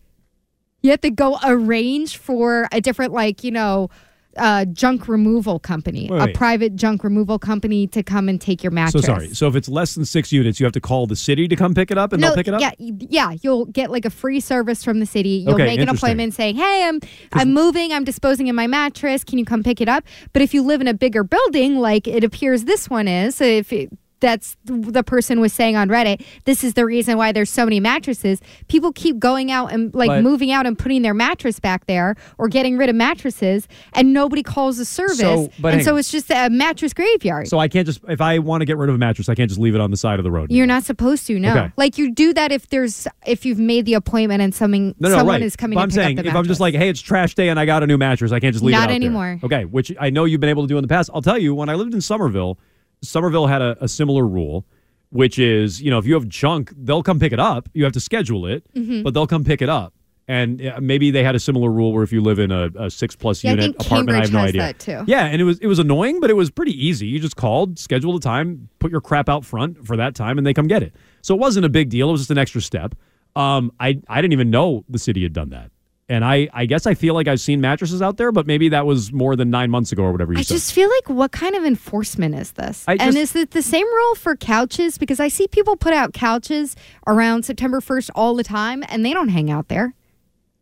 [0.80, 3.90] You have to go arrange for a different, like, you know,
[4.36, 8.70] uh, junk removal company, Wait, a private junk removal company to come and take your
[8.70, 9.04] mattress.
[9.04, 9.34] So sorry.
[9.34, 11.74] So if it's less than six units, you have to call the city to come
[11.74, 12.60] pick it up and they'll pick it up?
[12.60, 15.30] Yeah, yeah, you'll get like a free service from the city.
[15.30, 17.00] You'll Okay, make an appointment saying, "Hey, I'm
[17.32, 17.92] I'm moving.
[17.92, 19.24] I'm disposing of my mattress.
[19.24, 22.06] Can you come pick it up?" But if you live in a bigger building, like
[22.06, 26.62] it appears this one is, if it, that's the person was saying on Reddit, this
[26.62, 28.40] is the reason why there's so many mattresses.
[28.68, 32.16] People keep going out and like But- moving out and putting their mattress back there
[32.38, 35.18] or getting rid of mattresses, and nobody calls the service.
[35.18, 35.98] So, but and so on.
[35.98, 37.48] it's just a mattress graveyard.
[37.48, 39.48] So I can't just, if I want to get rid of a mattress, I can't
[39.48, 40.50] just leave it on the side of the road.
[40.50, 41.50] You're not supposed to, no.
[41.50, 41.72] Okay.
[41.76, 45.16] Like you do that if there's if you've made the appointment and something No, no,
[45.16, 45.42] someone right.
[45.42, 47.00] is coming But to I'm pick saying up the if I'm just like, hey, it's
[47.00, 48.96] trash day and I got a new mattress, I can't just leave Not it there.
[48.96, 49.40] anymore.
[49.42, 51.10] Okay, which I know you've been able to do in the past.
[51.14, 52.58] I'll tell you, when I lived in Somerville,
[53.02, 54.64] Somerville had a, a similar rule.
[55.12, 57.68] which is you know if you have junk, they'll come pick it up.
[57.74, 59.02] You have to schedule it, Mhm.
[59.02, 59.92] but they'll come pick it up.
[60.28, 62.88] And uh, maybe they had a similar rule where if you live in a, a
[62.88, 64.62] six plus Yeah, I unit think apartment, I have no idea.
[64.62, 65.02] that, too.
[65.08, 67.08] Yeah, and it was it was annoying, but it was pretty easy.
[67.08, 70.46] You just called, scheduled a time, put your crap out front for that time, and
[70.46, 70.94] they come get it.
[71.22, 72.08] So it wasn't a big deal.
[72.08, 72.94] It was just an extra step.
[73.34, 75.72] Um, I I didn't even know the city had done that.
[76.10, 78.84] And I, I guess I feel like I've seen mattresses out there, but maybe that
[78.84, 80.54] was more than nine months ago or whatever you I said.
[80.54, 82.84] just feel like what kind of enforcement is this?
[82.88, 84.98] I and just- is it the same rule for couches?
[84.98, 86.74] Because I see people put out couches
[87.06, 89.94] around September 1st all the time and they don't hang out there.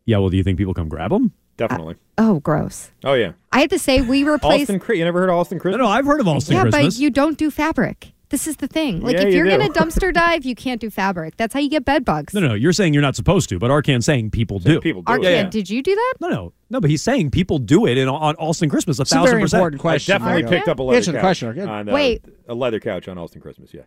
[0.05, 1.33] yeah, well, do you think people come grab them?
[1.57, 1.95] Definitely.
[2.17, 2.91] Uh, oh, gross.
[3.03, 3.31] oh yeah.
[3.51, 4.69] I had to say we replaced.
[4.69, 5.79] Allston, Cri- you never heard of Allston Christmas?
[5.79, 6.95] No, no, I've heard of Allston yeah, Christmas.
[6.95, 8.13] but you don't do fabric.
[8.29, 9.01] This is the thing.
[9.01, 9.57] Like Yeah, if you you're do.
[9.57, 11.35] gonna dumpster dive, you can't do fabric.
[11.37, 12.33] That's how you get bed bugs.
[12.33, 14.79] No, no, you're saying you're not supposed to, but Arcand's saying people do.
[14.79, 15.11] People do.
[15.13, 16.13] Arcand, did you do that?
[16.21, 18.99] No, no, no, but he's saying people do it in, on Allston Christmas.
[18.99, 19.59] A It's a thousand very percent.
[19.61, 20.13] important question.
[20.13, 20.49] I definitely Arcand.
[20.49, 21.23] picked up a leather Answer the couch.
[21.41, 22.23] question, on, uh, Wait.
[22.47, 23.73] a leather couch on Allston Christmas.
[23.73, 23.81] Yeah,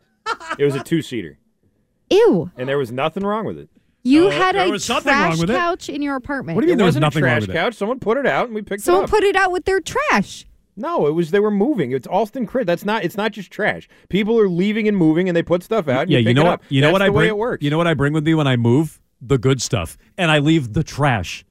[0.59, 1.39] it was a two seater,
[2.11, 2.51] Ew.
[2.57, 3.69] and there was nothing wrong with it.
[4.05, 5.55] You Uh, had there a was something wrong trash with it.
[5.57, 6.59] couch in your apartment.
[6.69, 7.75] it wasn't a trash couch.
[7.75, 9.11] Someone put it out, and we picked Someone it up.
[9.11, 10.45] put it out with their trash.
[10.77, 11.93] No, it was they were moving.
[11.93, 12.67] It's Allston Crit.
[12.67, 13.05] That's not.
[13.05, 13.89] It's not just trash.
[14.09, 16.03] People are leaving and moving, and they put stuff out.
[16.03, 16.63] And yeah, you, you know it what?
[16.69, 17.29] You know That's what I bring.
[17.29, 17.63] it works.
[17.63, 18.99] You know what I bring with me when I move?
[19.21, 21.45] The good stuff, and I leave the trash.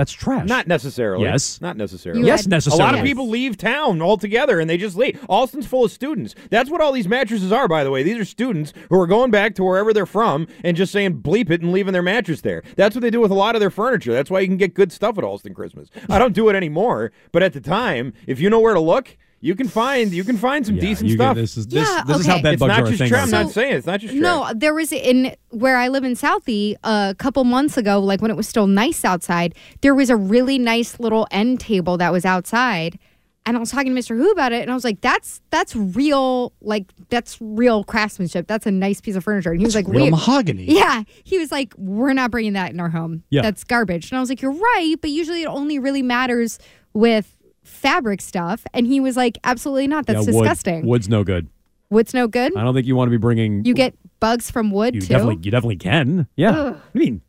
[0.00, 0.48] That's trash.
[0.48, 1.24] Not necessarily.
[1.24, 1.60] Yes.
[1.60, 2.22] Not necessarily.
[2.22, 2.98] You Yes, had- A lot necessarily.
[3.00, 5.22] of people leave town altogether and they just leave.
[5.28, 6.34] Allston's full of students.
[6.48, 8.02] That's what all these mattresses are, by the way.
[8.02, 11.50] These are students who are going back to wherever they're from and just saying bleep
[11.50, 12.62] it and leaving their mattress there.
[12.76, 14.14] That's what they do with a lot of their furniture.
[14.14, 15.90] That's why you can get good stuff at Allston Christmas.
[16.08, 19.18] I don't do it anymore, but at the time, if you know where to look,
[19.40, 21.34] you can find you can find some decent you get- stuff.
[21.36, 22.42] this is- this- Yeah, this is how okay.
[22.42, 23.24] bed it's bugs are a thing trash.
[23.24, 23.42] I'm now.
[23.44, 24.22] not saying it's not just trash.
[24.22, 28.30] No, there was in where I live in Southie a couple months ago, like when
[28.30, 32.24] it was still nice outside, there was a really nice little end table that was
[32.24, 32.98] outside.
[33.46, 34.14] And I was talking to Mr.
[34.14, 38.46] Who about it, and I was like, "That's that's real, like that's real craftsmanship.
[38.46, 40.64] That's a nice piece of furniture." And he was like, real mahogany.
[40.66, 43.22] Yeah, he was like, "We're not bringing that in our home.
[43.30, 43.40] Yeah.
[43.40, 46.58] That's garbage." And I was like, "You're right, but usually it only really matters
[46.92, 50.06] with fabric stuff." And he was like, "Absolutely not.
[50.06, 50.86] That's Yeah, wood- disgusting.
[50.86, 51.48] wood's no good.
[51.90, 52.56] Wood's no good.
[52.56, 53.64] I don't think you want to be bringing.
[53.64, 56.26] You get bugs from wood You too." definitely, you definitely can.
[56.36, 56.50] Yeah.
[56.50, 56.72] Ugh.
[56.74, 57.20] What do you mean?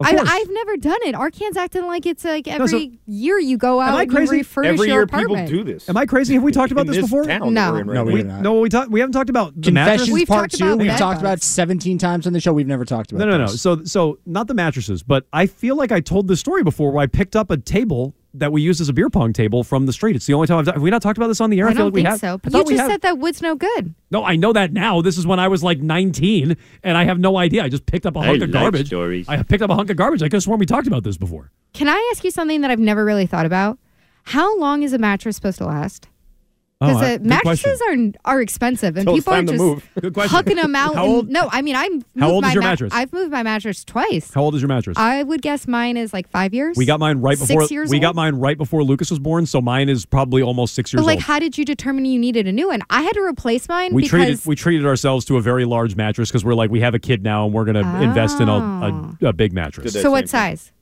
[0.00, 0.30] Of I, course.
[0.32, 1.14] I've never done it.
[1.14, 4.16] Our Arcand's acting like it's like every so- year you go out I and you
[4.16, 4.36] crazy?
[4.38, 5.48] refurnish Every your year apartment.
[5.50, 5.90] people do this.
[5.90, 6.32] Am I crazy?
[6.34, 7.24] Have we talked about In this, this before?
[7.24, 7.72] town that No.
[7.72, 8.10] we're in right No, now.
[8.12, 8.40] we have not.
[8.42, 8.90] No, we talked.
[8.90, 9.92] We haven't talked about the mattress.
[10.08, 10.64] Confessions We've Part talked Two.
[10.68, 11.44] about We've bed talked about bugs.
[11.44, 12.52] 17 times on the show.
[12.54, 13.50] We've never talked about No, no, no.
[13.50, 13.60] this.
[13.60, 17.02] So, so not the mattresses, but I feel like I told this story before where
[17.02, 19.92] I picked up a table that we used as a beer pong table from the
[19.92, 20.14] street.
[20.16, 20.74] It's the only time I've done.
[20.74, 21.66] Have we not talked about this on the air?
[21.66, 22.20] I feel don't like we have.
[22.20, 22.34] so.
[22.34, 22.90] I But you just have.
[22.90, 23.94] said that wood's no good.
[24.10, 25.00] No, I know that now.
[25.02, 27.64] This is when I was like 19, and I have no idea.
[27.64, 28.86] I just picked up a I hunk of garbage.
[28.86, 29.28] stories.
[29.28, 30.22] I picked up a hunk of garbage.
[30.22, 31.50] I could have sworn we talked about this before.
[31.72, 33.78] Can I ask you something that I've never really thought about?
[34.24, 36.08] How long is a mattress supposed to last?
[36.82, 37.96] Oh, Because I- uh, good mattresses are
[38.36, 39.86] are expensive, and Till people are just move.
[40.00, 40.34] Good question.
[40.38, 40.94] hucking them out.
[41.00, 41.92] How and- no, I mean I'm.
[41.92, 42.92] moved How old is my your ma- mattress?
[42.94, 44.32] I've moved my mattress twice.
[44.32, 44.96] How old is your mattress?
[44.96, 46.78] I would guess mine is like five years.
[46.78, 47.64] we got mine right Six before.
[47.70, 48.02] years we old?
[48.02, 51.06] got mine right before Lucas was born, so mine is probably almost six years But
[51.06, 51.24] like, old.
[51.24, 52.80] how did you determine you needed a new one?
[52.88, 55.96] I had to replace mine we because treated we treated ourselves to a very large
[55.96, 59.16] mattress because we're like we have a kid now and we're gonna invest in a,
[59.22, 59.92] a, a big mattress.
[59.92, 60.56] So what same thing.
[60.56, 60.72] size?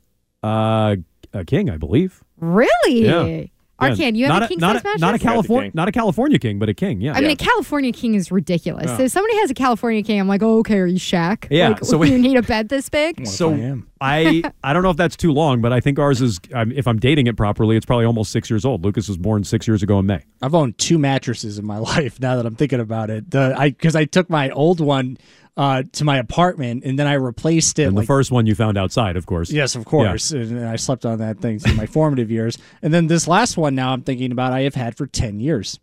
[0.45, 0.95] Uh,
[1.33, 2.23] a king, I believe.
[2.39, 3.05] Really?
[3.05, 3.47] Yeah.
[3.81, 5.01] Arcand, you have not a king not size mattress?
[5.01, 5.73] Not a California, king.
[5.75, 7.01] not a California king, but a king.
[7.01, 7.13] Yeah.
[7.15, 8.87] I mean, a California king is ridiculous.
[8.87, 8.97] Yeah.
[8.97, 11.47] So if somebody has a California king, I'm like, oh, okay, are you Shaq?
[11.51, 13.27] Yeah, Like, so we- you need a bed this big?
[13.27, 13.51] so
[14.01, 14.43] I.
[14.63, 16.39] I don't know if that's too long, but I think ours is.
[16.53, 18.85] Um, if I'm dating it properly, it's probably almost six years old.
[18.85, 20.25] Lucas was born six years ago in May.
[20.43, 22.21] I've owned two mattresses in my life.
[22.21, 25.19] Now that I'm thinking about it, the I because I took my old one
[25.59, 27.85] uh, to my apartment and then I replaced it.
[27.85, 29.51] And like, the first one you found outside, of course.
[29.51, 30.31] Yes, of course.
[30.31, 32.57] And I slept on that thing through my formative years.
[32.81, 35.81] And then this last one now I'm thinking about I have had for 10 years.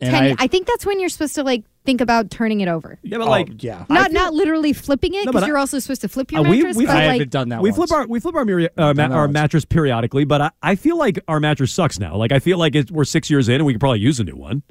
[0.00, 2.68] And Ten, I, I, think that's when you're supposed to like think about turning it
[2.68, 2.98] over.
[3.02, 3.86] Yeah, but oh, like yeah.
[3.88, 6.56] Not not literally flipping it because but you're also supposed to flip your Uh, we-
[6.58, 6.76] mattress.
[6.76, 7.76] we- but I like, haven't done that we once.
[7.90, 10.98] flip our we flip our miri- uh, ma- our mattress periodically, but I, I feel
[10.98, 12.16] like our mattress sucks now.
[12.16, 14.24] Like I feel like it, we're six years in and we could probably use a
[14.24, 14.62] new one.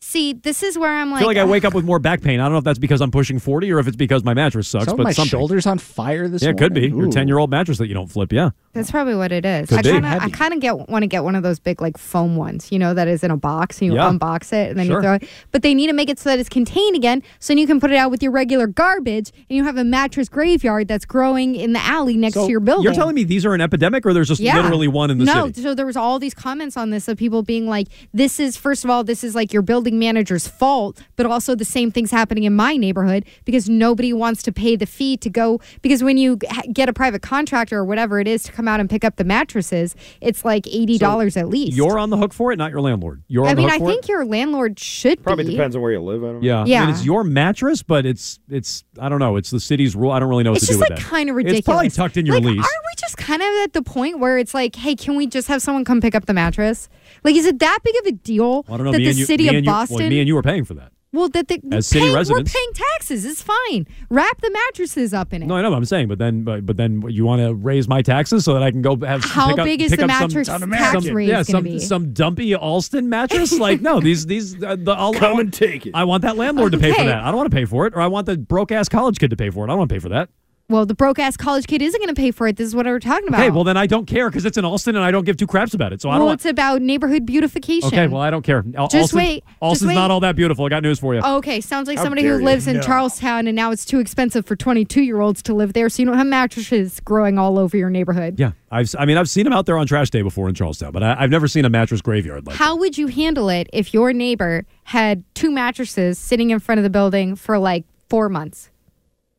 [0.00, 1.22] See, this is where I'm like.
[1.22, 2.40] I like, feel like I wake up with more back pain.
[2.40, 4.68] I don't know if that's because I'm pushing forty or if it's because my mattress
[4.68, 4.86] sucks.
[4.86, 5.30] Some but my something.
[5.30, 6.98] shoulders on fire this yeah, it could be morning.
[6.98, 8.32] your ten year old mattress that you don't flip.
[8.32, 9.68] Yeah, That's probably what it is.
[9.68, 11.80] Could I kind of, I kind of get want to get one of those big
[11.80, 14.08] like foam ones, you know, that is in a box and you Yeah.
[14.10, 14.96] unbox it and then Sure.
[14.96, 15.28] you throw it.
[15.50, 17.80] But they need to make it so that it's contained again, so then you can
[17.80, 21.54] put it out with your regular garbage, and you have a mattress graveyard that's growing
[21.56, 22.84] in the alley next So to your building.
[22.84, 24.56] You're telling me these are an epidemic, or there's just Yeah.
[24.56, 25.62] literally one in the no, city?
[25.62, 28.84] so there was all these comments on this of people being like, "This is first
[28.84, 32.44] of all, this is like your building manager's fault, but also the same things happening
[32.44, 36.36] in my neighborhood because nobody wants to pay the fee to go because when you
[36.72, 39.24] get a private contractor or whatever it is to come out and pick up the
[39.24, 41.76] mattresses, it's like eighty dollars at least.
[41.76, 43.22] You're on the hook for it, not your landlord.
[43.28, 44.08] You're on I the mean, hook I for think it.
[44.08, 45.50] your landlord should Probably be.
[45.52, 46.22] depends on where you live.
[46.24, 46.46] I don't know.
[46.46, 46.80] Yeah, I Yeah.
[46.86, 49.36] mean, it's your mattress, but it's it's I don't know.
[49.36, 50.10] It's the city's rule.
[50.12, 51.08] I don't really know what It's to do just with like that.
[51.10, 51.58] kind of ridiculous.
[51.60, 52.58] It's probably tucked in your like, lease.
[52.58, 55.48] Aren't we just kind of at the point where it's like, hey, can we just
[55.48, 56.88] have someone come pick up the mattress?
[57.24, 58.92] Like, is it that big of a deal I don't know.
[58.92, 59.96] that the you, city of and you, Boston?
[59.98, 60.92] well, me and you were paying for that.
[61.12, 62.52] well, that the, As city paying- residents.
[62.54, 63.24] we're paying taxes.
[63.24, 63.86] It's fine.
[64.10, 65.46] Wrap the mattresses up in it.
[65.46, 65.70] No, I know.
[65.70, 68.52] what I'm saying, but then, but, but then, you want to raise my taxes so
[68.54, 70.70] that I can go have How pick up, big is pick the some- mattress some,
[70.70, 71.78] tax some- raise Yeah, some be?
[71.78, 73.58] some dumpy Allston mattress.
[73.58, 75.94] like no, these these uh, the I'll, Come and take it.
[75.94, 77.22] I want that landlord to pay for that.
[77.24, 79.30] I don't want to pay for it, or I want the broke ass college kid
[79.30, 79.68] to pay for it.
[79.68, 80.28] I don't want to pay for that.
[80.70, 82.56] Well, the broke ass college kid isn't going to pay for it.
[82.56, 83.40] This is what we're talking about.
[83.40, 85.46] Okay, well then I don't care because it's in Allston and I don't give two
[85.46, 86.02] craps about it.
[86.02, 86.18] So I don't.
[86.20, 87.86] well, Want, it's about neighborhood beautification.
[87.88, 88.62] okay, well I don't care.
[88.76, 89.94] Al- Just Allston- wait, just Allston's wait.
[89.94, 90.66] not all that beautiful.
[90.66, 91.22] I got news for you.
[91.22, 92.44] Okay, sounds like How somebody dare who you.
[92.44, 92.82] lives in No.
[92.82, 96.06] Charlestown and now it's too expensive for 22 year olds to live there, so you
[96.06, 98.38] don't have mattresses growing all over your neighborhood.
[98.38, 100.92] Yeah, I've I mean I've seen them out there on trash day before in Charlestown,
[100.92, 102.56] but I, I've never seen a mattress graveyard like.
[102.56, 106.82] How would you handle it if your neighbor had two mattresses sitting in front of
[106.82, 108.68] the building for like four months?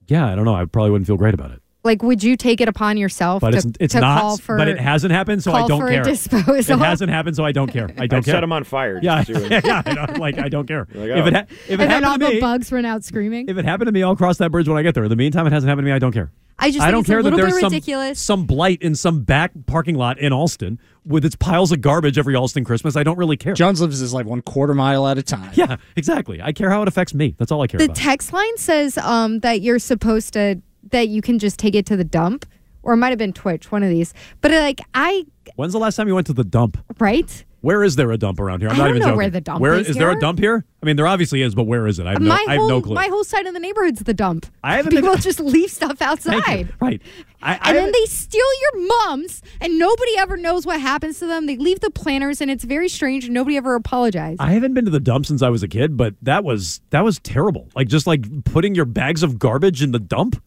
[0.10, 0.56] Yeah, I don't know.
[0.56, 1.62] I probably wouldn't feel great about it.
[1.84, 4.22] Like, would you take it upon yourself But to, it's it's to not.
[4.22, 4.58] call for?
[4.58, 6.04] but it hasn't happened, so I don't for a care.
[6.04, 6.56] disposal?
[6.56, 7.86] It hasn't happened, so I don't care.
[7.98, 8.34] I don't I'd care.
[8.34, 9.00] set 'em on fire.
[9.02, 9.82] Yeah, just yeah.
[9.86, 10.88] I don't, like I don't care.
[11.00, 11.38] Like, if it oh.
[11.38, 13.48] ha- if it and then all happened to the bugs run out screaming.
[13.48, 15.04] if it happened to me, I'll cross that bridge when I get there.
[15.06, 15.96] In the meantime, it hasn't happened to me.
[15.96, 16.32] I don't care.
[16.62, 19.24] I just I don't it's care that little bit there's some, some blight in some
[19.24, 22.98] back parking lot in Allston with its piles of garbage every Allston Christmas.
[22.98, 23.54] I don't really care.
[23.54, 25.52] Jones lives is like one quarter mile at a time.
[25.54, 26.42] Yeah, exactly.
[26.42, 27.36] I care how it affects me.
[27.38, 27.96] That's all I care The about.
[27.96, 30.62] The text line says um, that you're supposed to
[30.92, 32.46] that you can just take it to the dump,
[32.84, 34.14] or it might have been Twitch, one of these.
[34.42, 35.26] But like I
[35.56, 36.78] When's the last time you went to the dump?
[37.00, 37.46] right.
[37.62, 38.70] Where is there a dump around here?
[38.70, 39.18] I'm I not don't even know joking.
[39.18, 40.64] where the dump Where is is there a dump here?
[40.82, 42.08] I mean, there obviously is, but where is it?
[42.08, 42.96] I have no, my I have whole no clue.
[42.96, 44.46] my whole side of the neighborhood's the dump.
[44.64, 46.32] I haven't People to- just leave stuff Thank you.
[46.32, 46.74] outside.
[46.80, 47.02] Right.
[47.42, 51.20] I, I And then haven't- they steal your mums, and nobody ever knows what happens
[51.20, 51.48] to them.
[51.48, 54.40] They leave the planners, and it's very strange, and nobody ever apologized.
[54.40, 57.04] I haven't been to the dump since I was a kid, but that was that
[57.04, 57.68] was terrible.
[57.76, 60.42] Like just like putting your bags of garbage in the dump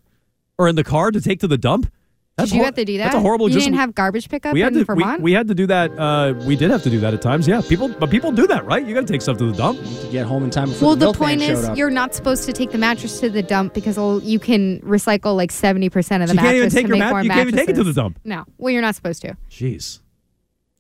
[0.59, 1.91] or in the car to take to the dump.
[2.39, 3.05] Did you hor- have to do that?
[3.05, 3.49] That's a horrible.
[3.49, 5.21] You just- didn't have garbage pickup we had in to, we, Vermont.
[5.21, 5.91] we had to do that.
[5.99, 7.47] Uh, we did have to do that at times.
[7.47, 8.85] Yeah, people, but people do that, right?
[8.85, 9.79] You got to take stuff to the dump.
[9.79, 11.77] To get home in time before well, the, the point is, up.
[11.77, 15.53] you're not supposed to take the mattress to the dump because you can recycle like
[15.53, 17.31] seventy percent of the You can't even mattress take to your make mat- more you
[17.31, 18.19] can't even take it to the dump.
[18.25, 19.37] No, well, you're not supposed to.
[19.51, 20.01] Jeez.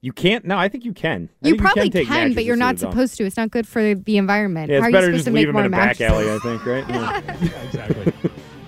[0.00, 0.44] You can't.
[0.46, 1.28] No, I think you can.
[1.44, 3.24] I You think probably can, can, but you're not the supposed to.
[3.24, 4.70] It's not good for the environment.
[4.70, 5.76] Yeah, How it's are you better supposed just to leave make them more in a
[5.76, 6.32] back alley.
[6.32, 6.84] I think, right?
[7.42, 7.62] Yeah.
[7.66, 8.12] exactly.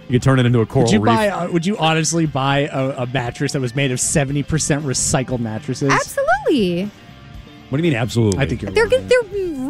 [0.08, 1.06] You could turn it into a coral Would you reef.
[1.16, 1.28] buy?
[1.28, 5.40] Uh, would you honestly buy a, a mattress that was made of seventy percent recycled
[5.40, 5.90] mattresses?
[5.90, 6.90] Absolutely.
[7.70, 7.98] What do you mean?
[7.98, 8.40] Absolutely.
[8.40, 8.70] I think you're.
[8.70, 9.08] They're lying.
[9.08, 9.22] they're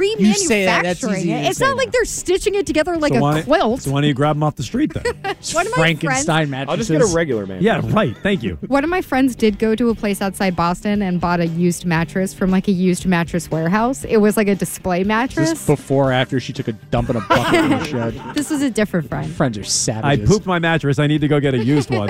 [0.03, 1.43] You say that, that's remanufacturing easy it.
[1.43, 3.83] to It's say not like they're stitching it together like so a why, quilt.
[3.83, 5.05] So why don't you grab them off the street then?
[5.53, 6.69] One of my Frankenstein friends, mattresses.
[6.69, 7.63] I'll just get a regular man.
[7.63, 8.17] yeah, right.
[8.19, 8.57] Thank you.
[8.67, 11.85] one of my friends did go to a place outside Boston and bought a used
[11.87, 14.05] mattress from like a used mattress warehouse.
[14.05, 15.51] It was like a display mattress.
[15.51, 18.21] this before or after she took a dump in a bucket in the shed?
[18.35, 19.31] This was a different friend.
[19.31, 20.05] Friends are sad.
[20.05, 20.29] I savages.
[20.31, 20.99] pooped my mattress.
[20.99, 22.09] I need to go get a used one.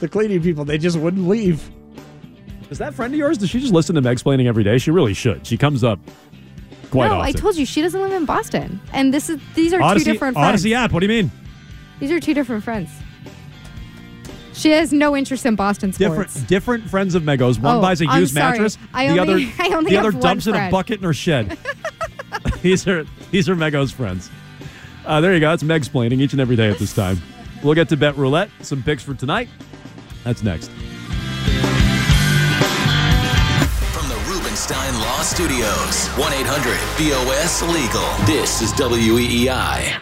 [0.00, 0.64] the cleaning people.
[0.64, 1.70] They just wouldn't leave.
[2.70, 3.38] Is that friend of yours?
[3.38, 4.78] Does she just listen to Meg'Splaining every day?
[4.78, 5.46] She really should.
[5.46, 5.98] She comes up
[6.90, 7.26] quite no, often.
[7.26, 10.12] I told you she doesn't live in Boston, and this is these are Odyssey, two
[10.12, 10.48] different friends.
[10.48, 10.92] Odyssey app.
[10.92, 11.30] What do you mean?
[12.00, 12.90] These are two different friends.
[14.52, 16.34] She has no interest in Boston sports.
[16.34, 17.60] Different different friends of Megos.
[17.60, 18.78] One Oh, buys a used mattress.
[18.94, 21.58] I the only- other I only the other dumps in a bucket in her shed.
[22.62, 24.30] these are these are Megos friends.
[25.04, 25.50] Uh, there you go.
[25.50, 27.18] That's Meg'Splaining each and every day at this time.
[27.62, 28.50] We'll get to bet roulette.
[28.62, 29.48] Some picks for tonight.
[30.24, 30.70] That's next.
[34.86, 38.26] Rubenstein Law Studios, 1 800 BOS Legal.
[38.26, 40.00] This is WEEI.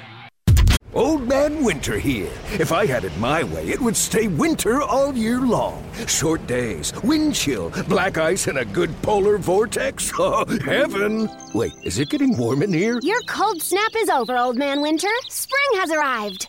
[0.92, 2.30] Old Man Winter here.
[2.52, 5.82] If I had it my way, it would stay winter all year long.
[6.06, 10.12] Short days, wind chill, black ice, and a good polar vortex.
[10.18, 11.28] Oh, heaven!
[11.54, 13.00] Wait, is it getting warm in here?
[13.02, 15.08] Your cold snap is over, Old Man Winter.
[15.28, 16.48] Spring has arrived.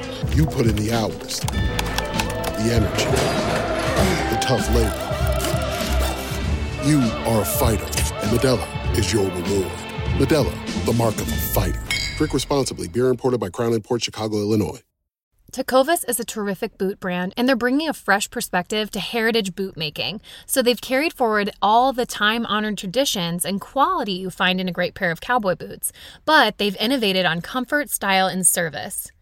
[0.29, 3.05] You put in the hours, the energy,
[4.29, 5.07] the tough labor.
[6.87, 9.71] You are a fighter, and Modelo is your reward.
[10.17, 11.81] Modelo, the mark of a fighter.
[12.17, 12.87] Drink responsibly.
[12.87, 14.81] Beer imported by Crown Port Chicago, Illinois.
[15.51, 19.75] Tecovas is a terrific boot brand, and they're bringing a fresh perspective to heritage boot
[19.75, 20.21] making.
[20.45, 24.71] So they've carried forward all the time honored traditions and quality you find in a
[24.71, 25.91] great pair of cowboy boots,
[26.23, 29.11] but they've innovated on comfort, style, and service.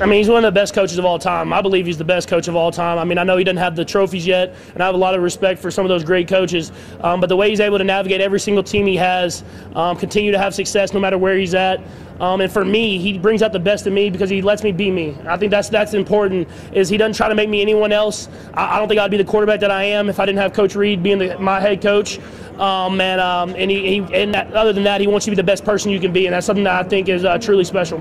[0.00, 1.52] I mean, he's one of the best coaches of all time.
[1.52, 2.98] I believe he's the best coach of all time.
[2.98, 5.14] I mean, I know he doesn't have the trophies yet, and I have a lot
[5.14, 6.72] of respect for some of those great coaches.
[7.00, 9.44] Um, but the way he's able to navigate every single team he has,
[9.76, 11.80] um, continue to have success no matter where he's at.
[12.18, 14.72] Um, and for me, he brings out the best in me because he lets me
[14.72, 15.16] be me.
[15.26, 16.48] I think that's that's important.
[16.72, 18.28] Is he doesn't try to make me anyone else.
[18.52, 20.52] I, I don't think I'd be the quarterback that I am if I didn't have
[20.52, 22.18] Coach Reid being the, my head coach.
[22.58, 25.36] Um, and um, and he, he and that, other than that, he wants you to
[25.36, 27.38] be the best person you can be, and that's something that I think is uh,
[27.38, 28.00] truly special.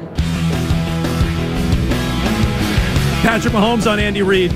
[3.24, 4.51] Patrick Mahomes on Andy Reid.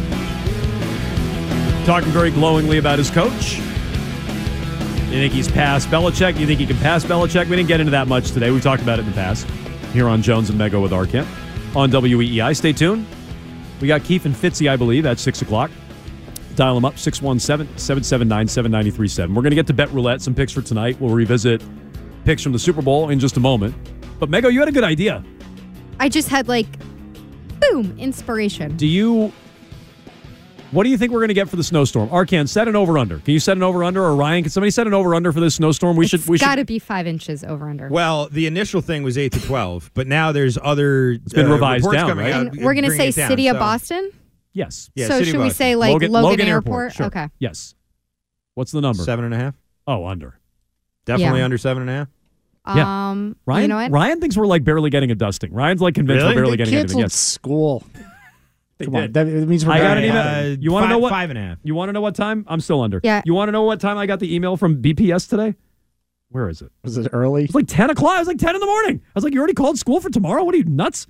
[1.85, 3.59] Talking very glowingly about his coach.
[5.07, 6.37] You think he's past Belichick?
[6.37, 7.47] You think he can pass Belichick?
[7.47, 8.51] We didn't get into that much today.
[8.51, 9.47] We talked about it in the past.
[9.93, 11.25] Here on Jones and Mego with Arcand
[11.77, 12.57] on WEEI.
[12.57, 13.07] Stay tuned.
[13.79, 15.71] We got Keefe and Fitzy, I believe, at 6 o'clock.
[16.55, 19.33] Dial them up, 617 779 7937.
[19.33, 20.99] We're going to get to Bet Roulette, some picks for tonight.
[20.99, 21.63] We'll revisit
[22.25, 23.75] picks from the Super Bowl in just a moment.
[24.19, 25.23] But Mego, you had a good idea.
[26.01, 26.67] I just had like,
[27.71, 28.75] boom, inspiration.
[28.77, 29.31] Do you.
[30.71, 32.09] What do you think we're going to get for the snowstorm?
[32.09, 33.19] Arcand, set an over under.
[33.19, 34.43] Can you set an over under, or Ryan?
[34.43, 35.95] Can somebody set an over under for this snowstorm?
[35.95, 36.27] We should.
[36.27, 37.87] We It's got to be five inches over under.
[37.87, 41.11] Well, the initial thing was eight to twelve, but now there's other.
[41.11, 42.33] It's been uh, revised down, right?
[42.33, 44.11] And we're gonna say City of Boston.
[44.53, 44.89] Yes.
[44.97, 46.93] so should we say like Logan, Airport?
[46.93, 47.05] Sure.
[47.07, 47.29] Okay.
[47.39, 47.75] Yes.
[48.55, 49.03] What's the number?
[49.03, 49.55] Seven and a half.
[49.85, 50.39] Oh, under.
[51.05, 51.45] Definitely Yeah.
[51.45, 52.07] under seven and a half.
[52.75, 53.09] Yeah.
[53.11, 53.91] Um, Ryan, you know what?
[53.91, 55.53] Ryan thinks we're like barely getting a dusting.
[55.53, 56.35] Ryan's like convinced Really?
[56.35, 56.87] we're barely They getting anything.
[56.97, 57.13] canceled Yes.
[57.13, 57.83] school.
[58.83, 59.13] Come on, did.
[59.15, 60.51] that it means we're I got going an email.
[60.53, 61.09] Uh, you want to five- know what?
[61.09, 61.57] five and a half.
[61.63, 62.45] You want to know what time?
[62.47, 63.01] I'm still under.
[63.03, 63.23] Yeah.
[63.25, 65.55] You want to know what time I got the email from BPS today?
[66.29, 66.71] Where is it?
[66.83, 67.45] Was it early?
[67.45, 68.17] It's like 10 o'clock.
[68.17, 69.01] It was like 10 in the morning.
[69.03, 70.43] I was like, you already called school for tomorrow?
[70.43, 71.07] What are you, nuts?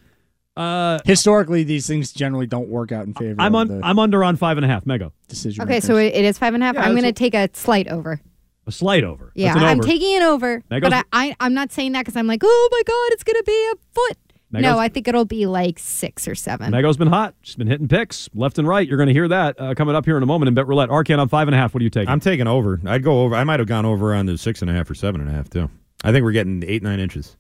[0.56, 3.36] Uh, Historically, these things generally don't work out in favor.
[3.40, 3.80] I'm of on.
[3.80, 4.86] the I'm under on five and a half.
[4.86, 5.12] Mego.
[5.28, 5.64] decision.
[5.64, 6.76] Okay, so it, it is five and a half.
[6.76, 8.22] Yeah, I'm that's going what- to take a slight over.
[8.68, 9.32] A slight over.
[9.34, 10.62] Yeah, That's an I'm taking it over.
[10.70, 13.24] That but I, I, I'm not saying that because I'm like, oh my God, it's
[13.24, 14.18] going to be a foot.
[14.52, 16.72] That no, I think it'll be like six or seven.
[16.72, 17.34] Mego's been hot.
[17.42, 18.88] She's been hitting picks left and right.
[18.88, 20.90] You're going to hear that uh, coming up here in a moment in Bet Roulette.
[20.90, 21.74] Arcand on five and a half.
[21.74, 22.08] What do you take?
[22.08, 22.80] I'm taking over.
[22.86, 23.36] I'd go over.
[23.36, 25.34] I might have gone over on the six and a half or seven and a
[25.34, 25.70] half too.
[26.04, 27.36] I think we're getting eight nine inches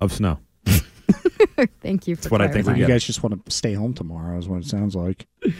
[0.00, 0.38] of snow.
[1.80, 3.94] Thank you for That's what I think you we're guys just want to stay home
[3.94, 5.26] tomorrow, is what it sounds like.
[5.44, 5.52] yeah,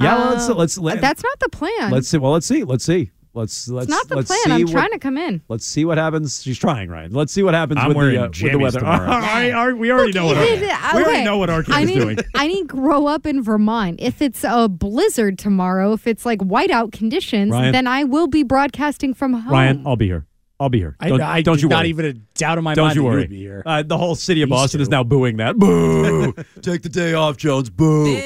[0.00, 1.90] well, let's Uh, let's let, That's not the plan.
[1.90, 2.18] let's see.
[2.18, 2.64] Well, let's see.
[2.64, 3.10] Let's see.
[3.38, 4.38] Let's let's it's not the let's plan.
[4.44, 5.40] see I'm what- trying to come in.
[5.48, 6.42] Let's see what happens.
[6.42, 7.12] She's trying, Ryan.
[7.12, 8.78] Let's see what happens I'm with wearing the, uh, with the weather.
[8.80, 9.10] tomorrow.
[9.12, 10.60] All right, all right, we already know what Look, our, it-
[10.94, 12.18] we already know what Arcand I is didn't, doing.
[12.34, 14.00] I didn't grow up in Vermont.
[14.00, 17.72] If it's a blizzard tomorrow, if it's like whiteout conditions, Ryan.
[17.72, 19.52] then I will be broadcasting from home.
[19.52, 20.26] Ryan, I'll be here.
[20.60, 20.96] I'll be here.
[21.00, 21.78] Don't, I, don't you not worry.
[21.84, 22.76] Not even a doubt in my mind.
[22.76, 23.20] don't you worry.
[23.20, 23.62] would be here.
[23.64, 25.56] Uh, the whole city of Boston is now booing that.
[25.56, 26.32] Boo!
[26.62, 27.70] Take the day off, Jones.
[27.70, 28.16] Boo!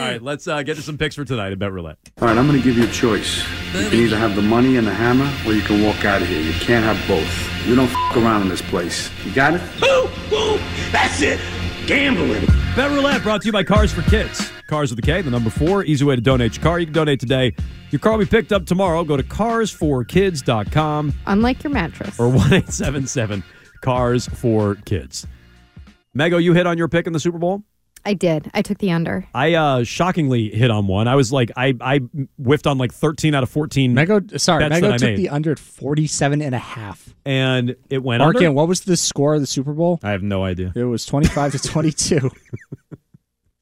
[0.00, 1.98] All right, let's uh, get to some picks for tonight at Bet Roulette.
[2.20, 3.38] All right, I'm going to give you a choice.
[3.74, 6.28] You can either have the money and the hammer, or you can walk out of
[6.28, 6.40] here.
[6.40, 7.66] You can't have both.
[7.66, 9.10] You don't f- around in this place.
[9.26, 9.60] You got it?
[9.78, 10.58] Boom, boom.
[10.90, 11.38] That's it.
[11.86, 12.46] Gambling.
[12.76, 14.50] Bet Roulette brought to you by Cars for Kids.
[14.68, 15.84] Cars with a K, the number four.
[15.84, 16.78] Easy way to donate your car.
[16.80, 17.54] You can donate today.
[17.90, 19.04] Your car will be picked up tomorrow.
[19.04, 22.18] Go to carsforkids.com Unlike your mattress.
[22.18, 23.42] or 1 877
[23.82, 25.26] Cars for Kids.
[26.16, 27.62] Mego, you hit on your pick in the Super Bowl?
[28.04, 28.50] I did.
[28.54, 29.26] I took the under.
[29.34, 31.06] I uh shockingly hit on one.
[31.08, 31.98] I was like, I I
[32.38, 33.94] whiffed on like 13 out of 14.
[33.94, 35.16] Mego, sorry, bets Mego took made.
[35.18, 37.14] the under at 47 and a half.
[37.26, 38.52] and it went Arcand, under.
[38.52, 40.00] what was the score of the Super Bowl?
[40.02, 40.72] I have no idea.
[40.74, 42.30] It was 25 to 22.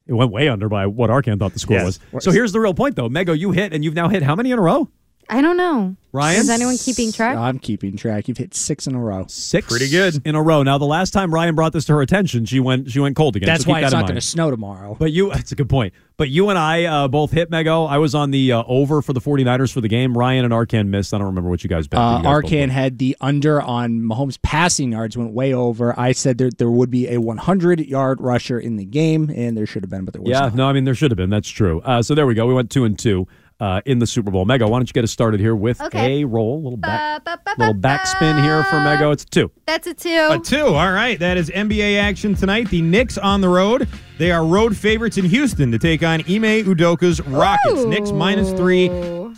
[0.07, 1.99] It went way under by what Arcand thought the score Yes.
[2.11, 2.23] was.
[2.23, 3.09] So here's the real point, though.
[3.09, 4.89] Mego, you hit, and you've now hit how many in a row?
[5.29, 5.95] I don't know.
[6.11, 6.39] Ryan?
[6.39, 7.37] Is anyone keeping track?
[7.37, 8.27] I'm keeping track.
[8.27, 9.25] You've hit six in a row.
[9.27, 10.19] Six, Pretty good.
[10.25, 10.63] in a row.
[10.63, 13.35] Now, the last time Ryan brought this to her attention, she went she went cold
[13.35, 13.45] again.
[13.45, 14.95] That's so why that it's not going to snow tomorrow.
[14.97, 15.93] But you, that's a good point.
[16.17, 17.87] But you and I uh, both hit Mego.
[17.87, 20.17] I was on the uh, over for the 49ers for the game.
[20.17, 21.13] Ryan and Arcand missed.
[21.13, 21.99] I don't remember what you guys bet.
[21.99, 25.97] but Uh, you guys Arcand had the under on Mahomes' passing yards, went way over.
[25.97, 29.67] I said there there would be a 100 yard rusher in the game, and there
[29.67, 30.55] should have been, but there was Yeah, not.
[30.55, 31.29] no, I mean there should have been.
[31.29, 31.81] That's true.
[31.81, 32.47] Uh, so there we go.
[32.47, 33.27] We went two and two
[33.59, 34.45] uh, in the Super Bowl.
[34.45, 36.21] Mego, why don't you get us started here with Okay.
[36.21, 37.25] a roll, A little back,
[37.57, 39.11] little backspin here for Mego.
[39.11, 39.51] It's a two.
[39.65, 40.27] That's a two.
[40.31, 40.65] A two.
[40.67, 41.19] All right.
[41.19, 42.69] That is NBA action tonight.
[42.69, 43.87] The Knicks on the road.
[44.17, 47.85] They are road favorites in Houston to take on Ime Udoka's Rockets.
[47.85, 48.89] Knicks minus three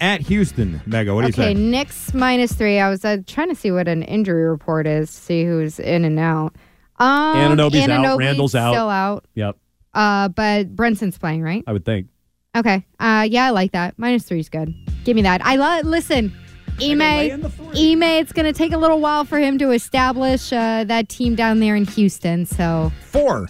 [0.01, 0.81] at Houston.
[0.87, 1.51] Mego, what do okay, you say?
[1.51, 2.79] Okay, Knicks minus three.
[2.79, 6.17] I was uh, trying to see what an injury report is, see who's in and
[6.19, 6.55] out.
[6.99, 8.05] Um, Anunoby's out.
[8.05, 8.73] Anunoby's Randle's out.
[8.73, 9.25] Still out.
[9.35, 9.57] Yep,
[9.93, 11.63] Uh, but Brunson's playing, right?
[11.67, 12.07] I would think.
[12.55, 12.85] Okay.
[12.99, 13.97] Uh, yeah, I like that.
[13.97, 14.73] Minus three is good.
[15.05, 15.43] Give me that.
[15.45, 15.85] I love.
[15.85, 16.33] Listen,
[16.81, 17.01] Ime.
[17.01, 18.03] Ime.
[18.03, 21.59] It's going to take a little while for him to establish uh, that team down
[21.59, 22.45] there in Houston.
[22.45, 23.47] So Four.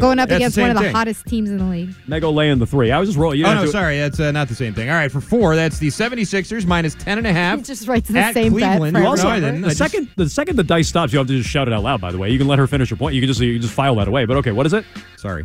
[0.00, 0.94] going up That's the against one same of the thing.
[0.94, 1.90] hottest teams in the league.
[2.08, 2.90] Mego laying the three.
[2.92, 3.40] I was just rolling.
[3.40, 3.98] You oh, no, to- sorry.
[3.98, 4.88] That's uh, not the same thing.
[4.88, 7.56] All right, for four, that's the 76ers minus 10.5.
[7.58, 8.96] He just writes the at same bet Cleveland.
[8.96, 11.18] for You also, No, I the I just- second the second the dice stops, you
[11.18, 12.00] have to just shout it out loud.
[12.00, 13.14] By the way, you can let her finish her point.
[13.14, 14.24] You can just you can just file that away.
[14.24, 14.86] But okay, what is it?
[15.18, 15.44] Sorry.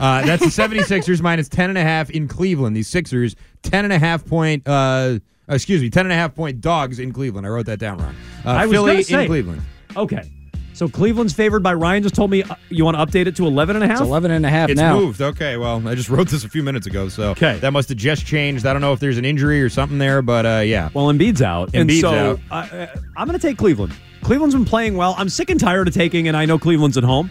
[0.00, 2.76] Uh, that's the 76ers minus 10.5 in Cleveland.
[2.76, 5.18] These Sixers, 10.5 point, uh,
[5.48, 7.46] excuse me, 10.5 point dogs in Cleveland.
[7.46, 8.14] I wrote that down wrong.
[8.44, 9.28] Uh, I was Philly gonna in.
[9.28, 9.62] Cleveland.
[9.96, 10.28] Okay,
[10.72, 12.02] so Cleveland's favored by Ryan.
[12.02, 14.00] Just told me uh, you want to update it to 11 and a half.
[14.00, 14.98] It's 11 and a half It's now.
[14.98, 15.20] moved.
[15.20, 17.58] Okay, well, I just wrote this a few minutes ago, so Okay.
[17.60, 18.66] that must have just changed.
[18.66, 20.88] I don't know if there's an injury or something there, but uh, yeah.
[20.94, 22.40] Well, Embiid's out, and Embiid's so out.
[22.50, 22.86] I, uh,
[23.16, 23.92] I'm going to take Cleveland.
[24.22, 25.14] Cleveland's been playing well.
[25.18, 27.30] I'm sick and tired of taking, and I know Cleveland's at home,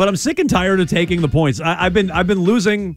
[0.00, 1.60] but I'm sick and tired of taking the points.
[1.60, 2.96] I, I've been I've been losing.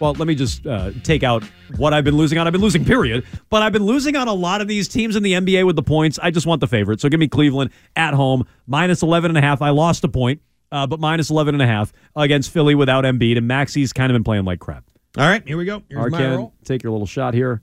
[0.00, 1.44] Well, let me just uh, take out
[1.76, 2.48] what I've been losing on.
[2.48, 3.24] I've been losing, period.
[3.48, 5.84] But I've been losing on a lot of these teams in the NBA with the
[5.84, 6.18] points.
[6.20, 7.00] I just want the favorite.
[7.00, 9.62] So give me Cleveland at home, minus 11 and a half.
[9.62, 13.38] I lost a point, uh, but minus 11 and a half against Philly without Embiid,
[13.38, 14.82] and Maxey's kind of been playing like crap.
[15.16, 15.84] All right, here we go.
[15.88, 16.54] Here's my Arcand, roll.
[16.64, 17.62] take your little shot here.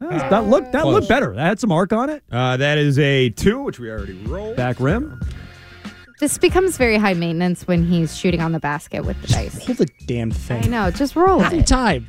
[0.00, 1.36] That, that looked that looked better.
[1.36, 2.24] That had some arc on it.
[2.32, 4.56] Uh, that is a two, which we already rolled.
[4.56, 5.20] Back rim.
[6.20, 9.64] This becomes very high maintenance when he's shooting on the basket with the dice.
[9.66, 10.64] Hold the damn thing.
[10.64, 10.90] I know.
[10.90, 11.66] Just roll Every it.
[11.66, 12.08] time.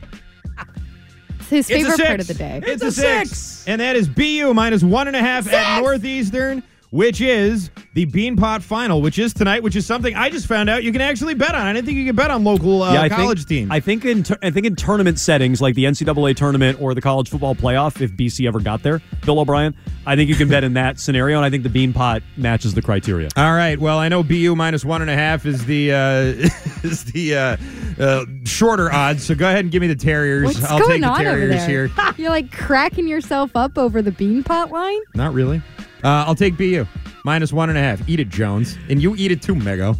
[1.39, 2.07] It's his It's a favorite six.
[2.07, 2.61] part of the day.
[2.65, 3.67] It's, a six.
[3.67, 8.61] And that is BU minus one and a half at Northeastern, which is the Beanpot
[8.61, 11.53] Final, which is tonight, which is something I just found out you can actually bet
[11.53, 11.61] on.
[11.61, 13.71] I didn't think you could bet on local uh, I college think, teams.
[13.71, 17.01] I think in tur- I think in tournament settings like the NCAA tournament or the
[17.01, 19.75] college football playoff, if BC ever got there, Bill O'Brien,
[20.05, 22.81] I think you can bet in that scenario, and I think the Beanpot matches the
[22.81, 23.29] criteria.
[23.35, 23.79] All right.
[23.79, 25.97] Well, I know BU minus one and a half is the uh,
[26.83, 27.57] is the uh,
[28.03, 29.23] uh, shorter odds.
[29.23, 30.45] So go ahead and give me the Terriers.
[30.45, 31.87] What's I'll going take the on over Terriers there?
[31.87, 32.13] here.
[32.17, 34.99] You're like cracking yourself up over the Beanpot line.
[35.13, 35.61] Not really.
[36.03, 36.85] Uh, I'll take BU
[37.25, 38.07] minus one and a half.
[38.07, 39.97] Eat it, Jones, and you eat it too, Mego.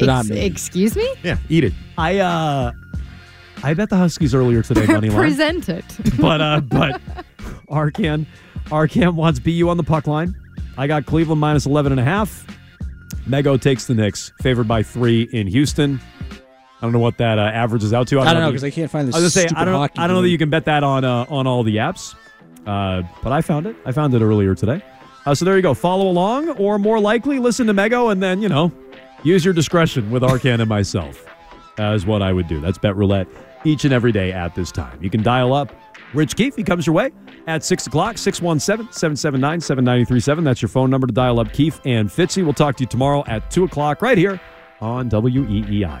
[0.00, 0.44] Not Ex- me.
[0.44, 1.14] excuse me.
[1.22, 1.72] Yeah, eat it.
[1.98, 2.72] I uh,
[3.62, 5.84] I bet the Huskies earlier today, money line, Present it.
[6.20, 7.00] but uh, but
[7.68, 8.26] Arcand
[8.66, 10.34] Arcand wants BU on the puck line.
[10.78, 12.46] I got Cleveland minus 11 and a half.
[13.26, 15.98] Mego takes the Knicks, favored by three in Houston.
[16.30, 18.20] I don't know what that uh, averages out to.
[18.20, 19.14] I don't know because I can't find this.
[19.16, 19.82] I was gonna say I don't know.
[19.82, 22.14] I don't know that you can bet that on uh, on all the apps,
[22.66, 23.76] uh, but I found it.
[23.84, 24.82] I found it earlier today.
[25.24, 25.74] Uh, so there you go.
[25.74, 28.72] Follow along, or more likely, listen to Mego, and then you know,
[29.22, 31.24] use your discretion with Arcand and myself.
[31.78, 32.60] Is what I would do.
[32.60, 33.28] That's bet roulette
[33.64, 34.98] each and every day at this time.
[35.02, 35.74] You can dial up
[36.14, 36.56] Rich Keefe.
[36.56, 37.10] He comes your way
[37.46, 38.16] at six o'clock.
[38.16, 40.44] 617-779-7937.
[40.44, 42.42] That's your phone number to dial up Keefe and Fitzy.
[42.42, 44.40] We'll talk to you tomorrow at two o'clock right here
[44.80, 46.00] on WEEI.